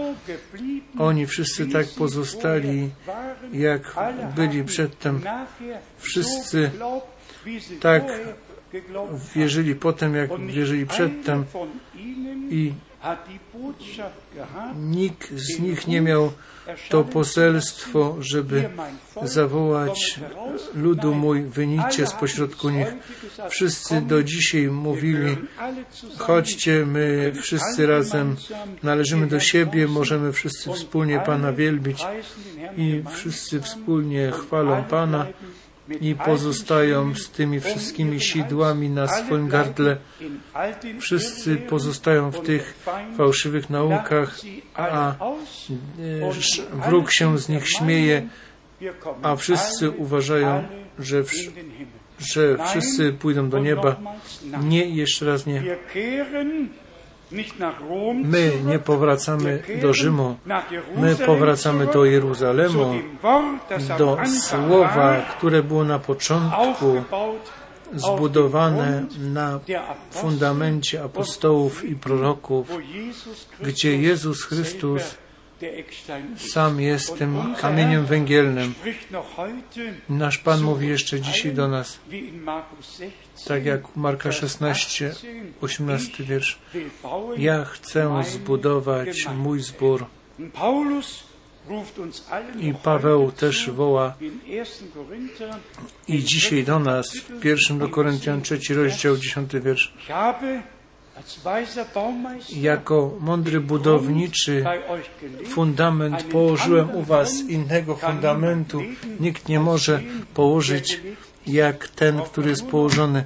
[0.99, 2.91] Oni wszyscy tak pozostali,
[3.53, 3.95] jak
[4.37, 5.21] byli przedtem.
[5.99, 6.71] Wszyscy
[7.81, 8.05] tak
[9.35, 11.45] wierzyli potem, jak wierzyli przedtem
[12.51, 12.73] i
[14.77, 16.33] nikt z nich nie miał
[16.89, 18.71] to poselstwo, żeby
[19.23, 20.21] zawołać
[20.75, 22.87] ludu mój, wynicie spośrodku nich.
[23.49, 25.37] Wszyscy do dzisiaj mówili,
[26.19, 28.37] chodźcie, my wszyscy razem
[28.83, 32.05] należymy do siebie, możemy wszyscy wspólnie Pana wielbić
[32.77, 35.27] i wszyscy wspólnie chwalą Pana
[36.01, 39.97] i pozostają z tymi wszystkimi sidłami na swoim gardle.
[41.01, 42.75] Wszyscy pozostają w tych
[43.17, 44.39] fałszywych naukach,
[44.75, 45.15] a e,
[46.89, 48.29] wróg się z nich śmieje,
[49.23, 50.65] a wszyscy uważają,
[50.99, 51.23] że,
[52.19, 53.97] że wszyscy pójdą do nieba.
[54.63, 55.63] Nie, jeszcze raz nie.
[58.25, 60.37] My nie powracamy do Rzymu,
[60.97, 62.95] my powracamy do Jeruzalemu,
[63.99, 67.03] do słowa, które było na początku
[67.95, 69.61] zbudowane na
[70.11, 72.69] fundamencie apostołów i proroków,
[73.61, 75.03] gdzie Jezus Chrystus
[76.37, 78.75] sam jest tym kamieniem węgielnym.
[80.09, 81.99] Nasz Pan mówi jeszcze dzisiaj do nas,
[83.47, 85.15] tak jak Marka 16,
[85.61, 86.59] 18 wiersz.
[87.37, 90.07] Ja chcę zbudować mój zbór.
[92.61, 94.15] I Paweł też woła
[96.09, 99.95] i dzisiaj do nas w pierwszym do Koryntian, trzeci rozdział, dziesiąty wiersz.
[102.57, 104.65] Jako mądry budowniczy
[105.47, 108.83] fundament położyłem u was innego fundamentu.
[109.21, 110.01] Nikt nie może
[110.35, 111.01] położyć
[111.47, 113.25] jak ten, który jest położony.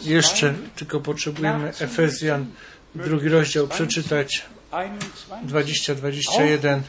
[0.00, 2.46] Jeszcze tylko potrzebujemy Efezjan,
[2.94, 4.46] drugi rozdział przeczytać.
[5.46, 6.80] 20-21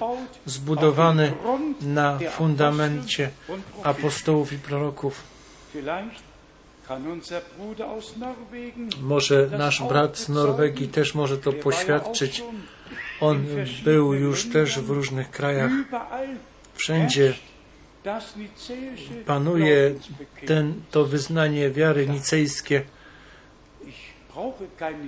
[0.45, 1.34] zbudowany
[1.81, 3.30] na fundamencie
[3.84, 5.23] apostołów i proroków.
[9.01, 12.43] Może nasz brat z Norwegii też może to poświadczyć.
[13.22, 13.45] On
[13.84, 15.72] był już też w różnych krajach.
[16.76, 17.34] Wszędzie
[19.26, 19.95] panuje
[20.45, 22.84] ten, to wyznanie wiary nicejskie.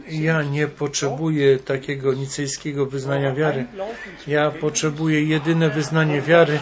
[0.10, 3.65] Ja nie potrzebuję takiego nicejskiego wyznania wiary.
[4.28, 6.60] Ja potrzebuję jedyne wyznanie wiary,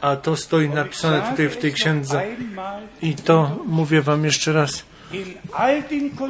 [0.00, 2.22] a to stoi napisane tutaj w tej księdze.
[3.02, 4.89] I to mówię Wam jeszcze raz.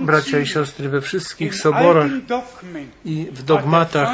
[0.00, 2.10] Bracia i siostry, we wszystkich soborach
[3.04, 4.10] i w dogmatach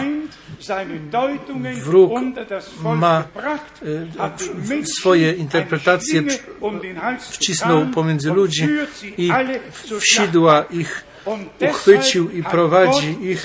[1.84, 2.12] wróg
[2.82, 3.24] ma
[4.72, 6.22] e, swoje interpretacje
[7.20, 8.68] wcisnął pomiędzy ludzi
[9.18, 9.30] i
[9.72, 11.04] w sidła ich
[11.70, 13.44] uchwycił i prowadzi ich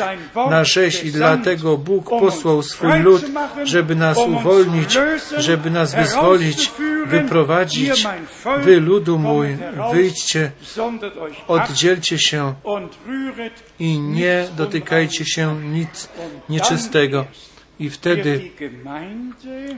[0.50, 3.26] na rzeź i dlatego Bóg posłał swój lud,
[3.64, 4.98] żeby nas uwolnić,
[5.38, 6.72] żeby nas wyzwolić,
[7.06, 8.08] wyprowadzić.
[8.64, 9.58] Wy, ludu mój,
[9.94, 10.52] wyjdźcie,
[11.48, 12.54] oddzielcie się
[13.80, 16.10] i nie dotykajcie się nic
[16.50, 17.26] nieczystego.
[17.80, 18.52] I wtedy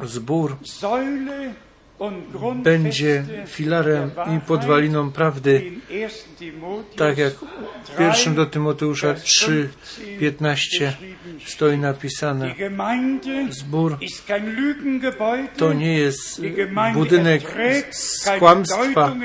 [0.04, 0.58] zbór
[2.64, 5.72] będzie filarem i podwaliną prawdy,
[6.96, 7.34] tak jak
[7.84, 10.92] w pierwszym do Tymoteusza 3:15
[11.46, 12.56] stoi napisane.
[13.50, 13.98] Zbór
[15.58, 16.42] to nie jest
[16.94, 17.42] budynek
[17.92, 19.16] z kłamstwa,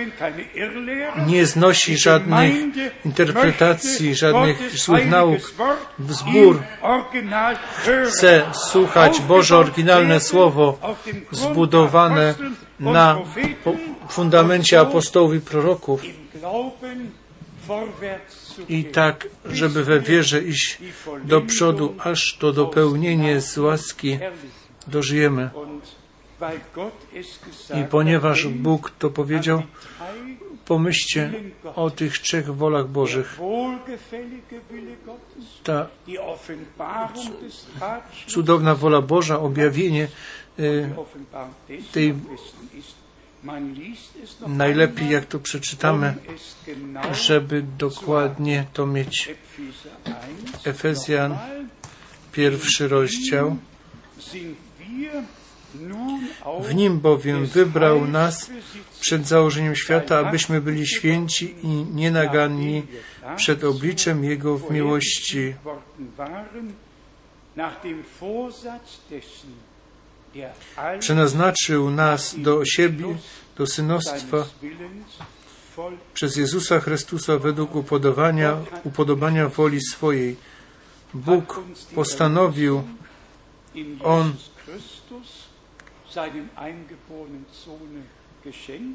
[1.27, 2.55] nie znosi żadnych
[3.05, 5.53] interpretacji, żadnych złych nauk.
[6.09, 6.63] Zbór
[8.07, 10.79] chce słuchać Boże oryginalne słowo
[11.33, 12.35] zbudowane
[12.81, 13.19] na
[14.09, 16.03] fundamencie apostołów i proroków
[18.69, 20.79] i tak, żeby we wierze iść
[21.25, 24.19] do przodu, aż to dopełnienie z łaski
[24.87, 25.51] dożyjemy.
[27.81, 29.63] I ponieważ Bóg to powiedział,
[30.65, 31.33] pomyślcie
[31.75, 33.39] o tych trzech wolach Bożych.
[35.65, 35.87] Ta
[38.27, 40.09] cudowna wola Boża, objawienie
[41.93, 42.15] tej
[44.47, 46.15] najlepiej, jak to przeczytamy,
[47.13, 49.35] żeby dokładnie to mieć.
[50.65, 51.39] Efezjan,
[52.33, 53.57] pierwszy rozdział.
[56.61, 58.51] W nim bowiem wybrał nas
[59.01, 62.83] przed założeniem świata, abyśmy byli święci i nienaganni
[63.37, 65.55] przed obliczem Jego w miłości.
[71.01, 73.17] Przenaznaczył nas do siebie,
[73.57, 74.45] do synostwa
[76.15, 80.37] przez Jezusa Chrystusa według upodobania, upodobania woli swojej.
[81.15, 81.61] Bóg
[81.95, 82.83] postanowił,
[84.05, 84.35] On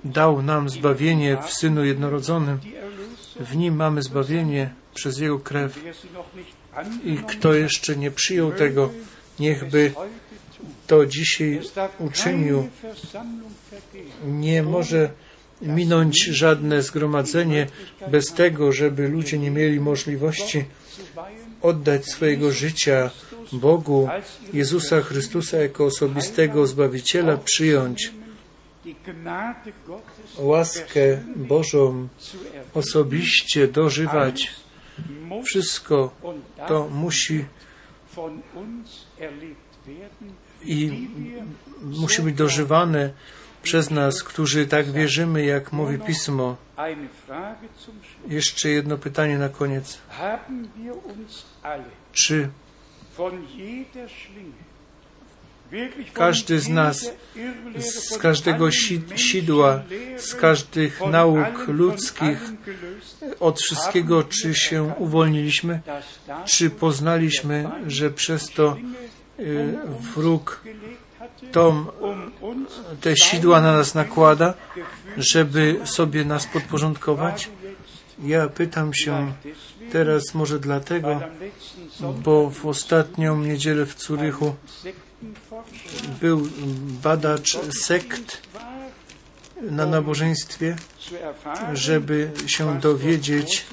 [0.03, 2.59] dał nam zbawienie w Synu Jednorodzonym.
[3.39, 5.79] W Nim mamy zbawienie przez Jego krew.
[7.03, 8.89] I kto jeszcze nie przyjął tego,
[9.39, 9.93] niechby
[10.93, 11.61] to dzisiaj
[11.99, 12.69] uczynił.
[14.25, 15.09] Nie może
[15.61, 17.67] minąć żadne zgromadzenie
[18.11, 20.65] bez tego, żeby ludzie nie mieli możliwości
[21.61, 23.09] oddać swojego życia
[23.51, 24.09] Bogu,
[24.53, 28.11] Jezusa Chrystusa jako osobistego Zbawiciela, przyjąć
[30.37, 32.07] łaskę Bożą,
[32.73, 34.51] osobiście dożywać.
[35.45, 36.11] Wszystko
[36.67, 37.45] to musi
[40.65, 41.07] i
[41.81, 43.13] musi być dożywane
[43.63, 46.57] przez nas, którzy tak wierzymy, jak mówi Pismo.
[48.27, 49.97] Jeszcze jedno pytanie na koniec.
[52.13, 52.49] Czy
[56.13, 57.11] każdy z nas,
[57.79, 58.71] z każdego
[59.15, 59.83] sidła,
[60.17, 62.39] z każdych nauk ludzkich,
[63.39, 65.81] od wszystkiego, czy się uwolniliśmy,
[66.45, 68.77] czy poznaliśmy, że przez to
[70.15, 70.61] wróg
[71.51, 71.85] tą,
[73.01, 74.53] te sidła na nas nakłada,
[75.17, 77.49] żeby sobie nas podporządkować?
[78.23, 79.33] Ja pytam się
[79.91, 81.21] teraz może dlatego,
[81.99, 84.55] bo w ostatnią niedzielę w Curychu
[86.21, 86.47] był
[87.03, 88.41] badacz sekt
[89.61, 90.75] na nabożeństwie,
[91.73, 93.65] żeby się dowiedzieć,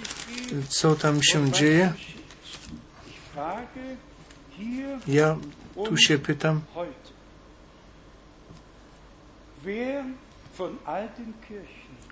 [0.68, 1.92] co tam się dzieje.
[5.06, 5.36] Ja
[5.84, 6.60] tu się pytam,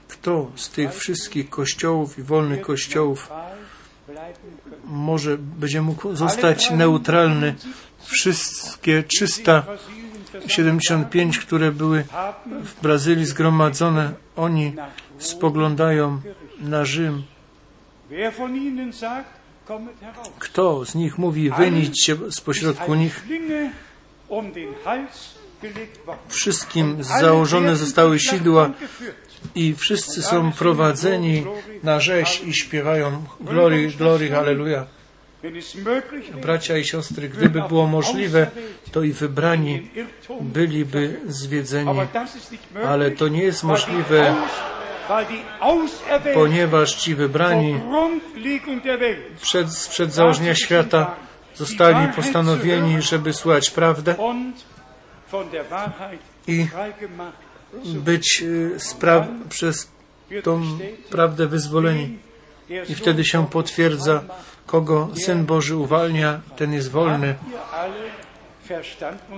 [0.09, 3.31] kto z tych wszystkich kościołów i wolnych kościołów
[4.85, 7.55] może będzie mógł zostać neutralny?
[8.05, 12.05] Wszystkie 375, które były
[12.65, 14.75] w Brazylii zgromadzone, oni
[15.19, 16.21] spoglądają
[16.61, 17.23] na Rzym.
[20.39, 23.25] Kto z nich mówi, wynić się spośrodku nich?
[26.29, 28.71] Wszystkim założone zostały sidła
[29.55, 31.45] i wszyscy są prowadzeni
[31.83, 34.87] na rzeź i śpiewają glory, glory, halleluja.
[36.43, 38.51] Bracia i siostry, gdyby było możliwe,
[38.93, 39.91] to i wybrani
[40.41, 42.01] byliby zwiedzeni,
[42.87, 44.35] ale to nie jest możliwe,
[46.35, 47.81] ponieważ ci wybrani
[49.41, 51.17] przed, przed założenia świata
[51.55, 54.15] zostali postanowieni, żeby słuchać prawdę
[56.47, 56.67] i
[57.85, 58.45] być
[58.79, 59.91] spraw przez
[60.43, 60.63] tą
[61.11, 62.19] prawdę wyzwoleni.
[62.89, 64.23] I wtedy się potwierdza,
[64.67, 67.35] kogo Syn Boży uwalnia, ten jest wolny.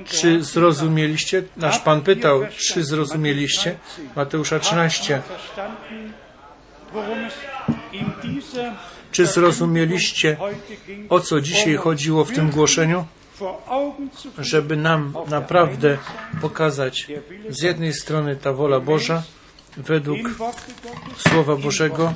[0.04, 1.42] Czy zrozumieliście?
[1.56, 3.76] Nasz Pan pytał, czy zrozumieliście?
[4.16, 5.22] Mateusza 13.
[9.12, 10.36] Czy zrozumieliście,
[11.08, 13.04] o co dzisiaj chodziło w tym głoszeniu?
[14.38, 15.98] Żeby nam naprawdę
[16.40, 17.06] pokazać
[17.48, 19.22] z jednej strony ta wola Boża
[19.76, 20.18] według
[21.16, 22.14] Słowa Bożego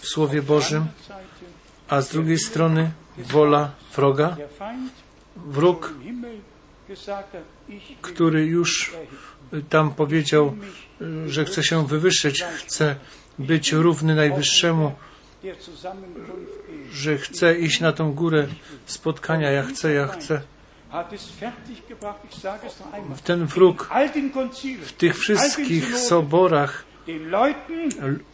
[0.00, 0.86] w Słowie Bożym,
[1.88, 4.36] a z drugiej strony wola wroga,
[5.46, 5.94] wróg,
[8.02, 8.92] który już
[9.68, 10.56] tam powiedział,
[11.26, 12.96] że chce się wywyższyć, chce
[13.38, 14.92] być równy Najwyższemu,
[16.92, 18.46] że chce iść na tą górę
[18.86, 20.40] spotkania, ja chcę, ja chcę.
[23.24, 23.90] Ten wróg
[24.82, 26.84] w tych wszystkich soborach,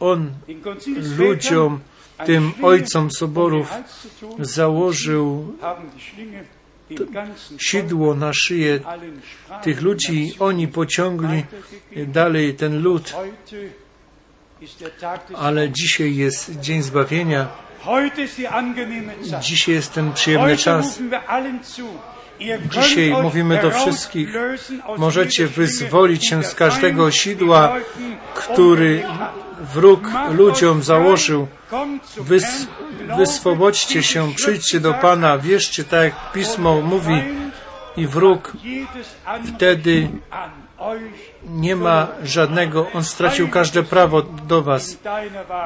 [0.01, 0.31] on
[1.19, 1.81] ludziom,
[2.27, 3.73] tym ojcom soborów
[4.39, 5.55] założył
[7.59, 8.81] sidło na szyję
[9.63, 10.35] tych ludzi.
[10.39, 11.45] Oni pociągli
[11.97, 13.15] dalej ten lud.
[15.35, 17.49] Ale dzisiaj jest dzień zbawienia.
[19.41, 20.99] Dzisiaj jest ten przyjemny czas.
[22.71, 24.29] Dzisiaj mówimy do wszystkich,
[24.99, 27.77] możecie wyzwolić się z każdego sidła,
[28.35, 29.03] który
[29.75, 31.47] wróg ludziom założył.
[32.17, 32.67] Wys,
[33.17, 37.23] wyswobodźcie się, przyjdźcie do Pana, wierzcie tak jak Pismo mówi
[37.97, 38.53] i wróg
[39.55, 40.09] wtedy
[41.49, 44.99] nie ma żadnego, on stracił każde prawo do Was.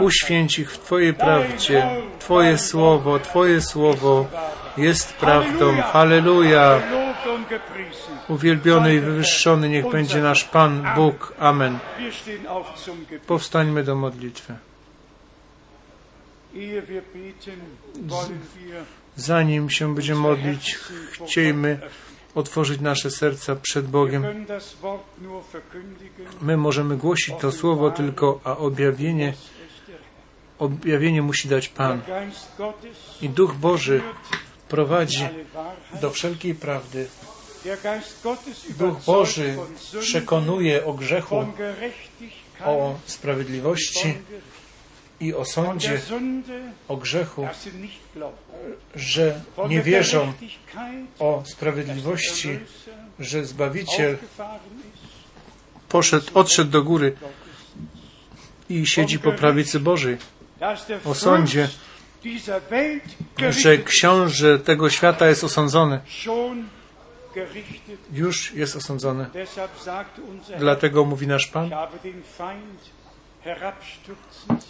[0.00, 1.88] Uświęć ich w Twojej prawdzie.
[2.18, 4.26] Twoje słowo, Twoje słowo
[4.76, 5.82] jest prawdą.
[5.82, 6.80] Halleluja.
[8.28, 11.34] Uwielbiony i wywyższony niech będzie nasz Pan Bóg.
[11.38, 11.78] Amen.
[13.26, 14.54] Powstańmy do modlitwy.
[19.16, 20.78] Zanim się będziemy modlić,
[21.24, 21.80] chciejmy
[22.34, 24.46] otworzyć nasze serca przed Bogiem.
[26.40, 29.34] My możemy głosić to słowo tylko, a objawienie,
[30.58, 32.00] objawienie musi dać Pan.
[33.22, 34.02] I Duch Boży
[34.68, 35.28] prowadzi
[36.00, 37.08] do wszelkiej prawdy.
[38.78, 39.56] Duch Boży
[40.00, 41.46] przekonuje o grzechu,
[42.64, 44.14] o sprawiedliwości.
[45.22, 46.00] I o sądzie,
[46.88, 47.48] o grzechu,
[48.94, 50.32] że nie wierzą
[51.18, 52.58] o sprawiedliwości,
[53.18, 54.18] że Zbawiciel
[55.88, 57.16] poszedł, odszedł do góry
[58.68, 60.16] i siedzi po prawicy Bożej.
[61.04, 61.68] O sądzie,
[63.50, 66.00] że książę tego świata jest osądzony.
[68.12, 69.26] Już jest osądzony.
[70.58, 71.70] Dlatego mówi nasz Pan,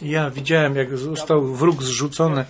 [0.02, 2.44] ja widziałem, jak został wróg zrzucony.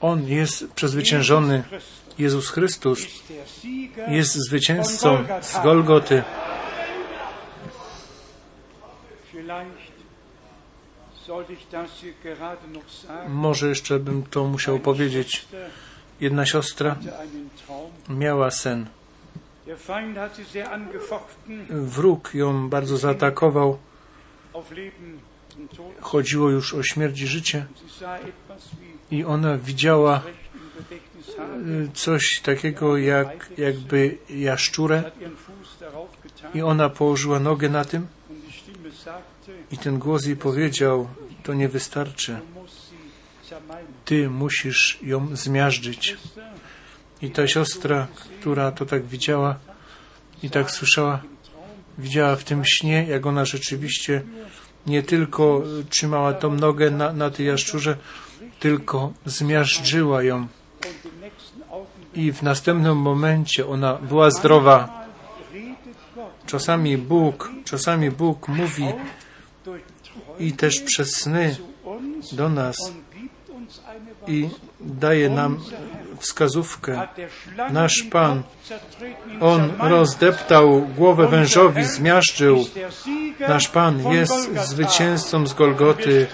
[0.00, 1.62] On jest przezwyciężony.
[2.18, 3.06] Jezus Chrystus
[4.08, 6.22] jest zwycięzcą z Golgoty.
[13.28, 15.46] Może jeszcze bym to musiał powiedzieć.
[16.20, 16.96] Jedna siostra
[18.08, 18.86] miała sen.
[21.70, 23.78] Wróg ją bardzo zaatakował.
[26.00, 27.66] Chodziło już o śmierć i życie.
[29.10, 30.22] I ona widziała
[31.38, 35.12] y, coś takiego jak jakby jaszczurę.
[36.54, 38.06] I ona położyła nogę na tym.
[39.72, 41.08] I ten głos jej powiedział,
[41.42, 42.40] to nie wystarczy.
[44.04, 46.16] Ty musisz ją zmiażdżyć.
[47.22, 48.08] I ta siostra,
[48.40, 49.56] która to tak widziała
[50.42, 51.22] i tak słyszała,
[51.98, 54.22] widziała w tym śnie, jak ona rzeczywiście
[54.86, 57.96] nie tylko trzymała tą nogę na, na tej jaszczurze,
[58.60, 60.46] tylko zmiażdżyła ją.
[62.14, 65.02] I w następnym momencie ona była zdrowa.
[66.46, 68.86] Czasami Bóg, czasami Bóg mówi
[70.38, 71.56] i też przez sny
[72.32, 72.76] do nas
[74.26, 74.48] i
[74.80, 75.58] daje nam
[76.22, 77.08] wskazówkę.
[77.70, 78.42] Nasz Pan,
[79.40, 82.66] On rozdeptał głowę wężowi, zmiażdżył.
[83.48, 86.26] Nasz Pan jest zwycięzcą z Golgoty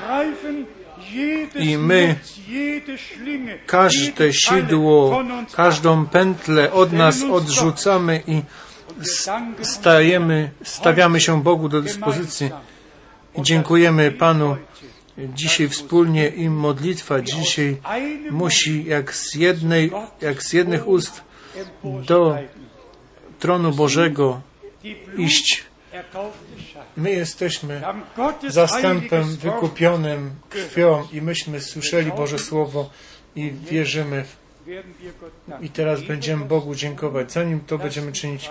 [1.55, 2.16] I my
[3.66, 5.27] każde sidło, ab.
[5.52, 8.43] każdą pętlę od nas odrzucamy i
[9.62, 12.51] stajemy, stawiamy się Bogu do dyspozycji.
[13.35, 14.56] I dziękujemy Panu
[15.19, 17.77] dzisiaj wspólnie i modlitwa dzisiaj
[18.31, 19.90] musi jak z jednej,
[20.20, 21.23] jak z jednych ust
[22.07, 22.39] do
[23.39, 24.40] tronu Bożego
[25.19, 25.65] iść.
[26.97, 27.82] My jesteśmy
[28.49, 32.90] zastępem wykupionym krwią i myśmy słyszeli Boże Słowo
[33.36, 34.36] i wierzymy w.
[35.62, 37.32] I teraz będziemy Bogu dziękować.
[37.32, 38.51] Zanim to będziemy czynić,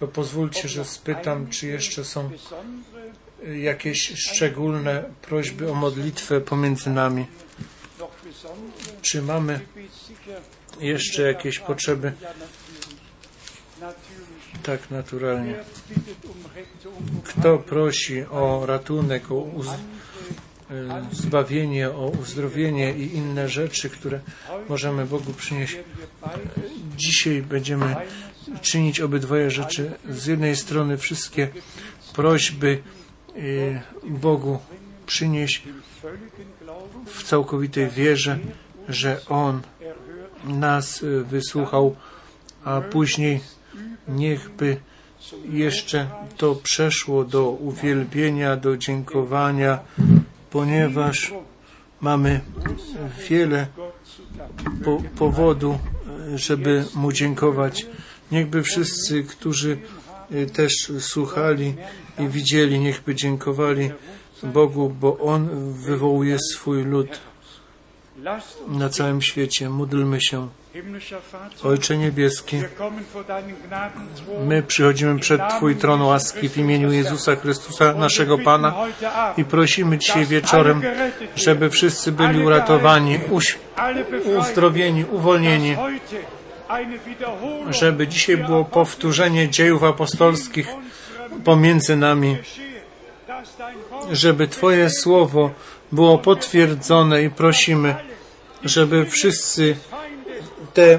[0.00, 2.30] to pozwólcie, że spytam, czy jeszcze są
[3.46, 7.26] jakieś szczególne prośby o modlitwę pomiędzy nami.
[9.02, 9.60] Czy mamy
[10.80, 12.12] jeszcze jakieś potrzeby?
[14.62, 15.54] Tak naturalnie.
[17.24, 19.72] Kto prosi o ratunek, o uz, y,
[21.12, 24.20] zbawienie, o uzdrowienie i inne rzeczy, które
[24.68, 25.76] możemy Bogu przynieść?
[26.96, 27.96] Dzisiaj będziemy
[28.62, 29.92] czynić obydwoje rzeczy.
[30.08, 31.48] Z jednej strony wszystkie
[32.14, 32.82] prośby
[34.04, 34.58] Bogu
[35.06, 35.62] przynieść
[37.06, 38.38] w całkowitej wierze,
[38.88, 39.60] że On
[40.44, 41.96] nas y, wysłuchał,
[42.64, 43.40] a później
[44.08, 44.76] niechby
[45.50, 46.06] jeszcze
[46.36, 49.78] to przeszło do uwielbienia, do dziękowania,
[50.50, 51.32] ponieważ
[52.00, 52.40] mamy
[53.28, 53.66] wiele
[54.84, 55.78] po, powodu,
[56.34, 57.86] y, żeby Mu dziękować.
[58.32, 59.78] Niechby wszyscy, którzy
[60.32, 61.74] y, też słuchali
[62.18, 63.90] i widzieli, niechby dziękowali
[64.42, 67.20] Bogu, bo On wywołuje swój lud
[68.68, 69.70] na całym świecie.
[69.70, 70.48] Módlmy się.
[71.64, 72.56] Ojcze Niebieski,
[74.46, 78.74] my przychodzimy przed Twój tron łaski w imieniu Jezusa Chrystusa, naszego Pana
[79.36, 80.82] i prosimy dzisiaj wieczorem,
[81.36, 83.18] żeby wszyscy byli uratowani,
[84.38, 85.76] uzdrowieni, uwolnieni,
[87.70, 90.68] żeby dzisiaj było powtórzenie dziejów apostolskich
[91.48, 92.36] pomiędzy nami,
[94.12, 95.50] żeby Twoje słowo
[95.92, 97.94] było potwierdzone i prosimy,
[98.64, 99.76] żeby wszyscy
[100.74, 100.98] te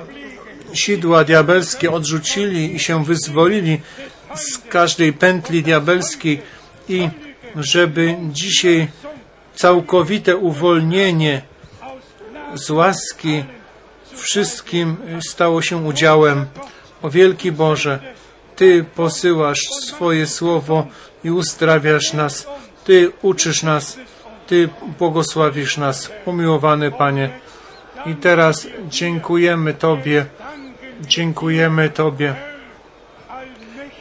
[0.74, 3.82] sidła diabelskie odrzucili i się wyzwolili
[4.36, 6.42] z każdej pętli diabelskiej
[6.88, 7.10] i
[7.56, 8.88] żeby dzisiaj
[9.56, 11.42] całkowite uwolnienie
[12.54, 13.44] z łaski
[14.16, 14.98] wszystkim
[15.30, 16.46] stało się udziałem.
[17.02, 18.00] O wielki Boże,
[18.60, 20.88] Ty posyłasz swoje słowo
[21.24, 22.48] i uzdrawiasz nas.
[22.84, 23.98] Ty uczysz nas.
[24.48, 24.70] Ty
[25.00, 27.30] błogosławisz nas, umiłowany Panie.
[28.06, 30.26] I teraz dziękujemy Tobie,
[31.02, 32.36] dziękujemy Tobie,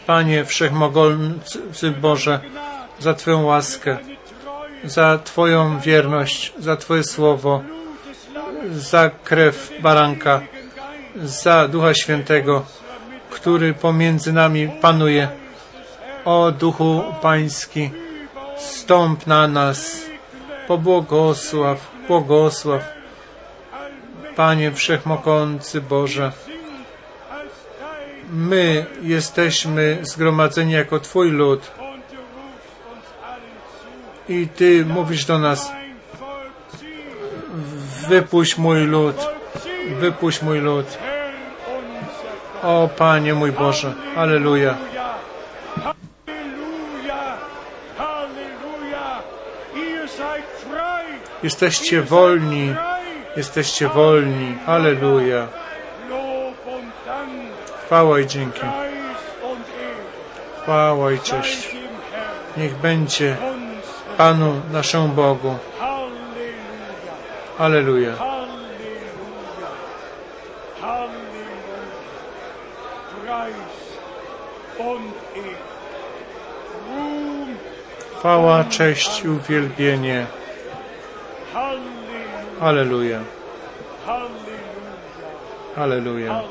[0.07, 2.41] Panie Wszechmogący Boże,
[2.99, 3.99] za Twoją łaskę,
[4.85, 7.63] za Twoją wierność, za Twoje słowo,
[8.73, 10.41] za krew baranka,
[11.17, 12.65] za Ducha Świętego,
[13.41, 15.29] który pomiędzy nami panuje.
[16.25, 17.91] O Duchu Pański,
[18.57, 20.01] stąp na nas,
[20.69, 22.83] pobłogosław, błogosław,
[24.37, 26.33] Panie Wszechmogący Boże.
[28.33, 31.71] My jesteśmy zgromadzeni jako Twój lud
[34.29, 35.73] i Ty mówisz do nas,
[38.09, 39.17] wypuść mój lud,
[40.01, 41.08] wypuść mój lud.
[42.63, 44.75] O Panie mój Boże, Aleluja.
[51.43, 52.75] Jesteście wolni,
[53.37, 54.59] jesteście wolni.
[54.67, 55.47] Aleluja.
[57.85, 58.61] Chwała i dzięki.
[60.63, 61.77] Chwała i cześć.
[62.57, 63.37] Niech będzie
[64.17, 65.59] Panu naszemu Bogu.
[67.59, 68.38] Aleluja.
[78.19, 80.27] Chwała, cześć i uwielbienie.
[82.61, 83.21] Aleluja.
[85.77, 86.43] Aleluja.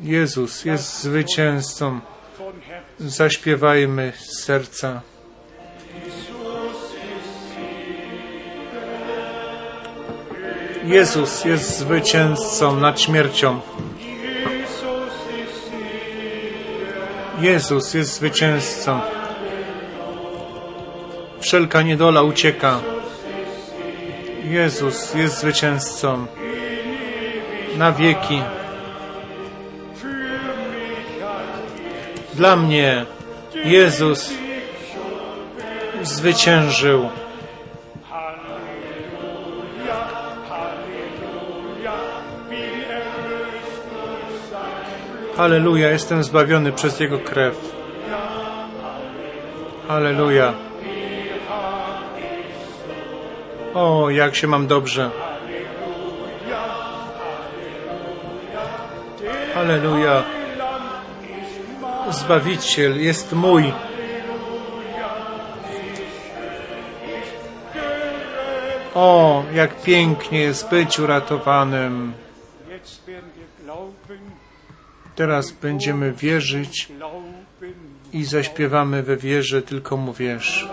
[0.00, 2.00] Jezus jest zwycięzcą.
[2.98, 5.00] Zaśpiewajmy z serca.
[10.84, 13.60] Jezus jest zwycięzcą nad śmiercią.
[17.40, 19.00] Jezus jest zwycięzcą.
[21.40, 22.80] Wszelka niedola ucieka.
[24.44, 26.26] Jezus jest zwycięzcą.
[27.76, 28.42] Na wieki.
[32.34, 33.06] Dla mnie
[33.54, 34.32] Jezus
[36.02, 37.08] zwyciężył.
[45.36, 47.74] Aleluja, jestem zbawiony przez Jego krew.
[49.88, 50.52] Aleluja.
[53.74, 55.10] O, jak się mam dobrze.
[59.56, 60.39] Aleluja.
[62.30, 63.72] Zbawiciel jest mój.
[68.94, 72.12] O, jak pięknie jest być uratowanym.
[75.14, 76.88] Teraz będziemy wierzyć
[78.12, 80.68] i zaśpiewamy we wierze, tylko mu wierz.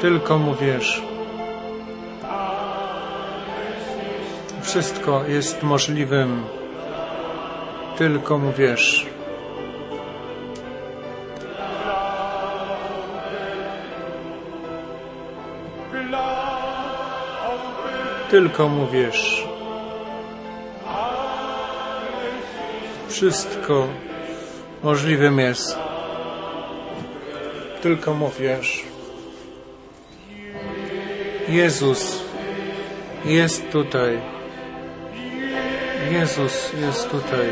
[0.00, 1.17] Tylko mu wierz.
[4.68, 6.44] Wszystko jest możliwym.
[7.98, 9.06] Tylko mu wierz.
[18.30, 19.48] Tylko mu wierz.
[23.08, 23.86] Wszystko
[24.82, 25.78] możliwym jest.
[27.82, 28.84] Tylko mu wierz.
[31.48, 32.22] Jezus
[33.24, 34.37] jest tutaj.
[36.10, 37.48] Jezus jest tutaj.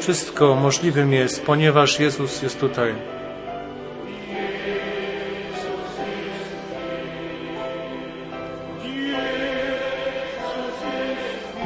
[0.00, 2.94] Wszystko możliwym jest, ponieważ Jezus jest tutaj.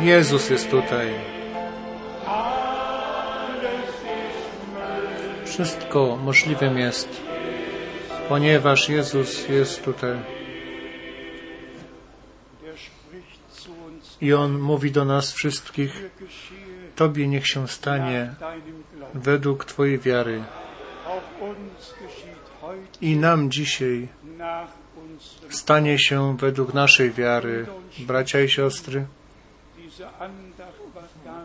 [0.00, 1.08] Jezus jest tutaj.
[5.44, 7.25] Wszystko możliwym jest,
[8.28, 10.16] ponieważ Jezus jest tutaj.
[14.20, 16.10] I On mówi do nas wszystkich,
[16.96, 18.34] Tobie niech się stanie
[19.14, 20.42] według Twojej wiary.
[23.00, 24.08] I nam dzisiaj
[25.48, 27.66] stanie się według naszej wiary.
[27.98, 29.06] Bracia i siostry,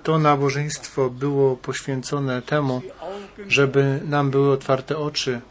[0.04, 2.82] to nabożeństwo było poświęcone temu,
[3.48, 5.42] żeby nam były otwarte oczy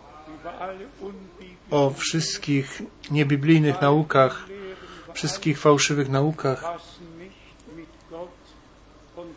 [1.70, 4.46] o wszystkich niebiblijnych naukach,
[5.14, 6.64] wszystkich fałszywych naukach,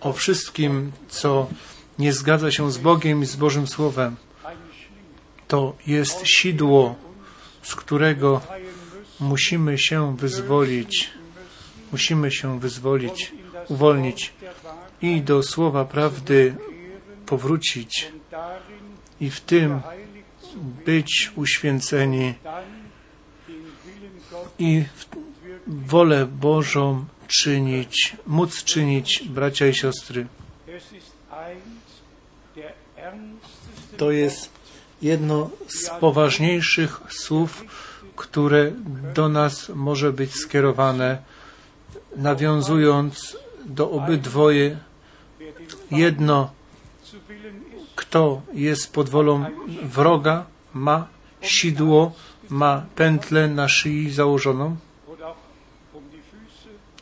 [0.02, 1.48] o wszystkim, co
[2.00, 4.16] nie zgadza się z Bogiem i z Bożym Słowem.
[5.48, 6.96] To jest sidło,
[7.62, 8.42] z którego
[9.20, 11.12] musimy się wyzwolić.
[11.92, 13.32] Musimy się wyzwolić,
[13.70, 14.34] uwolnić
[15.02, 16.56] i do słowa prawdy
[17.26, 18.12] powrócić
[19.20, 19.82] i w tym
[20.86, 22.34] być uświęceni
[24.60, 24.84] i
[25.68, 30.28] wolę Bożą czynić, móc czynić, bracia i siostry.
[33.98, 34.50] To jest
[35.02, 37.64] jedno z poważniejszych słów,
[38.16, 38.72] które
[39.16, 41.18] do nas może być skierowane,
[42.16, 44.78] nawiązując do obydwoje
[45.92, 46.52] jedno,
[47.96, 49.46] kto jest pod wolą
[49.84, 51.08] wroga, ma
[51.42, 52.12] sidło,
[52.50, 54.76] ma pętlę na szyi założoną,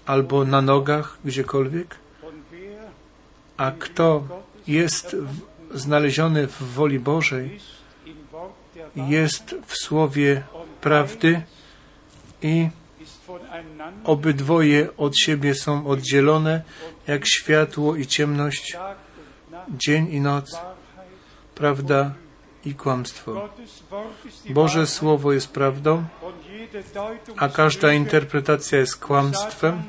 [0.05, 1.95] albo na nogach, gdziekolwiek,
[3.57, 4.23] a kto
[4.67, 5.15] jest
[5.73, 7.59] znaleziony w woli Bożej,
[8.95, 10.43] jest w słowie
[10.81, 11.41] prawdy
[12.41, 12.69] i
[14.03, 16.61] obydwoje od siebie są oddzielone,
[17.07, 18.77] jak światło i ciemność,
[19.69, 20.59] dzień i noc.
[21.61, 22.13] Prawda
[22.65, 23.49] i kłamstwo.
[24.49, 26.03] Boże Słowo jest prawdą,
[27.37, 29.83] a każda interpretacja jest kłamstwem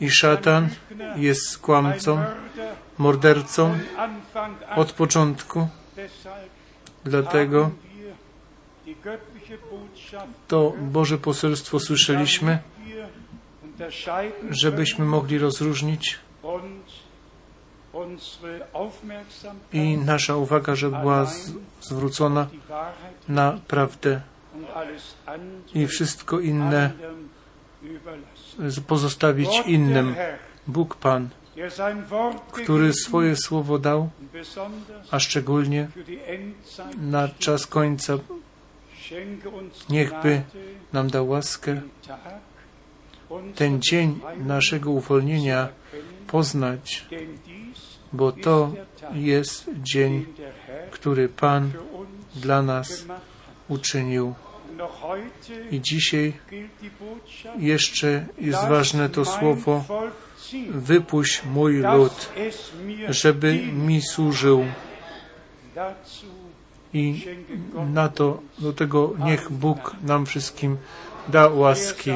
[0.00, 0.68] i szatan
[1.16, 2.24] jest kłamcą,
[2.98, 3.78] mordercą
[4.76, 5.68] od początku.
[7.04, 7.70] Dlatego
[10.48, 12.58] to Boże poselstwo słyszeliśmy,
[14.50, 16.18] żebyśmy mogli rozróżnić
[19.72, 21.26] i nasza uwaga, żeby była
[21.80, 22.46] zwrócona
[23.28, 24.20] na prawdę
[25.74, 26.90] i wszystko inne
[28.86, 30.14] pozostawić innym.
[30.66, 31.28] Bóg Pan,
[32.52, 34.10] który swoje słowo dał,
[35.10, 35.88] a szczególnie
[37.00, 38.18] na czas końca.
[39.88, 40.42] Niechby
[40.92, 41.80] nam dał łaskę
[43.54, 45.68] ten dzień naszego uwolnienia
[46.26, 47.06] poznać,
[48.12, 48.72] bo to
[49.12, 50.26] jest dzień,
[50.90, 51.70] który Pan
[52.34, 53.04] dla nas
[53.68, 54.34] uczynił.
[55.70, 56.32] I dzisiaj
[57.58, 59.84] jeszcze jest "Lasst ważne to słowo
[60.70, 62.28] wypuść mój lud,
[63.08, 64.64] żeby dient." mi służył
[66.94, 67.24] i
[67.74, 70.76] na to, do tego niech Bóg nam wszystkim
[71.28, 72.12] da łaski.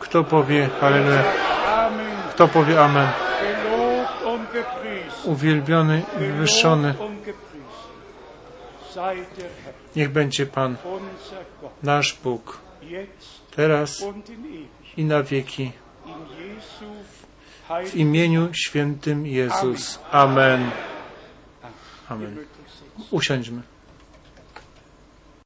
[0.00, 1.24] Kto powie Halleluja?
[2.32, 3.08] Kto powie Amen?
[5.28, 6.94] Uwielbiony i wywyższony
[9.96, 10.76] niech będzie Pan,
[11.82, 12.58] nasz Bóg,
[13.56, 14.04] teraz
[14.96, 15.72] i na wieki.
[17.86, 19.98] W imieniu świętym Jezus.
[20.12, 20.70] Amen.
[22.08, 22.36] Amen.
[23.10, 23.62] Usiądźmy.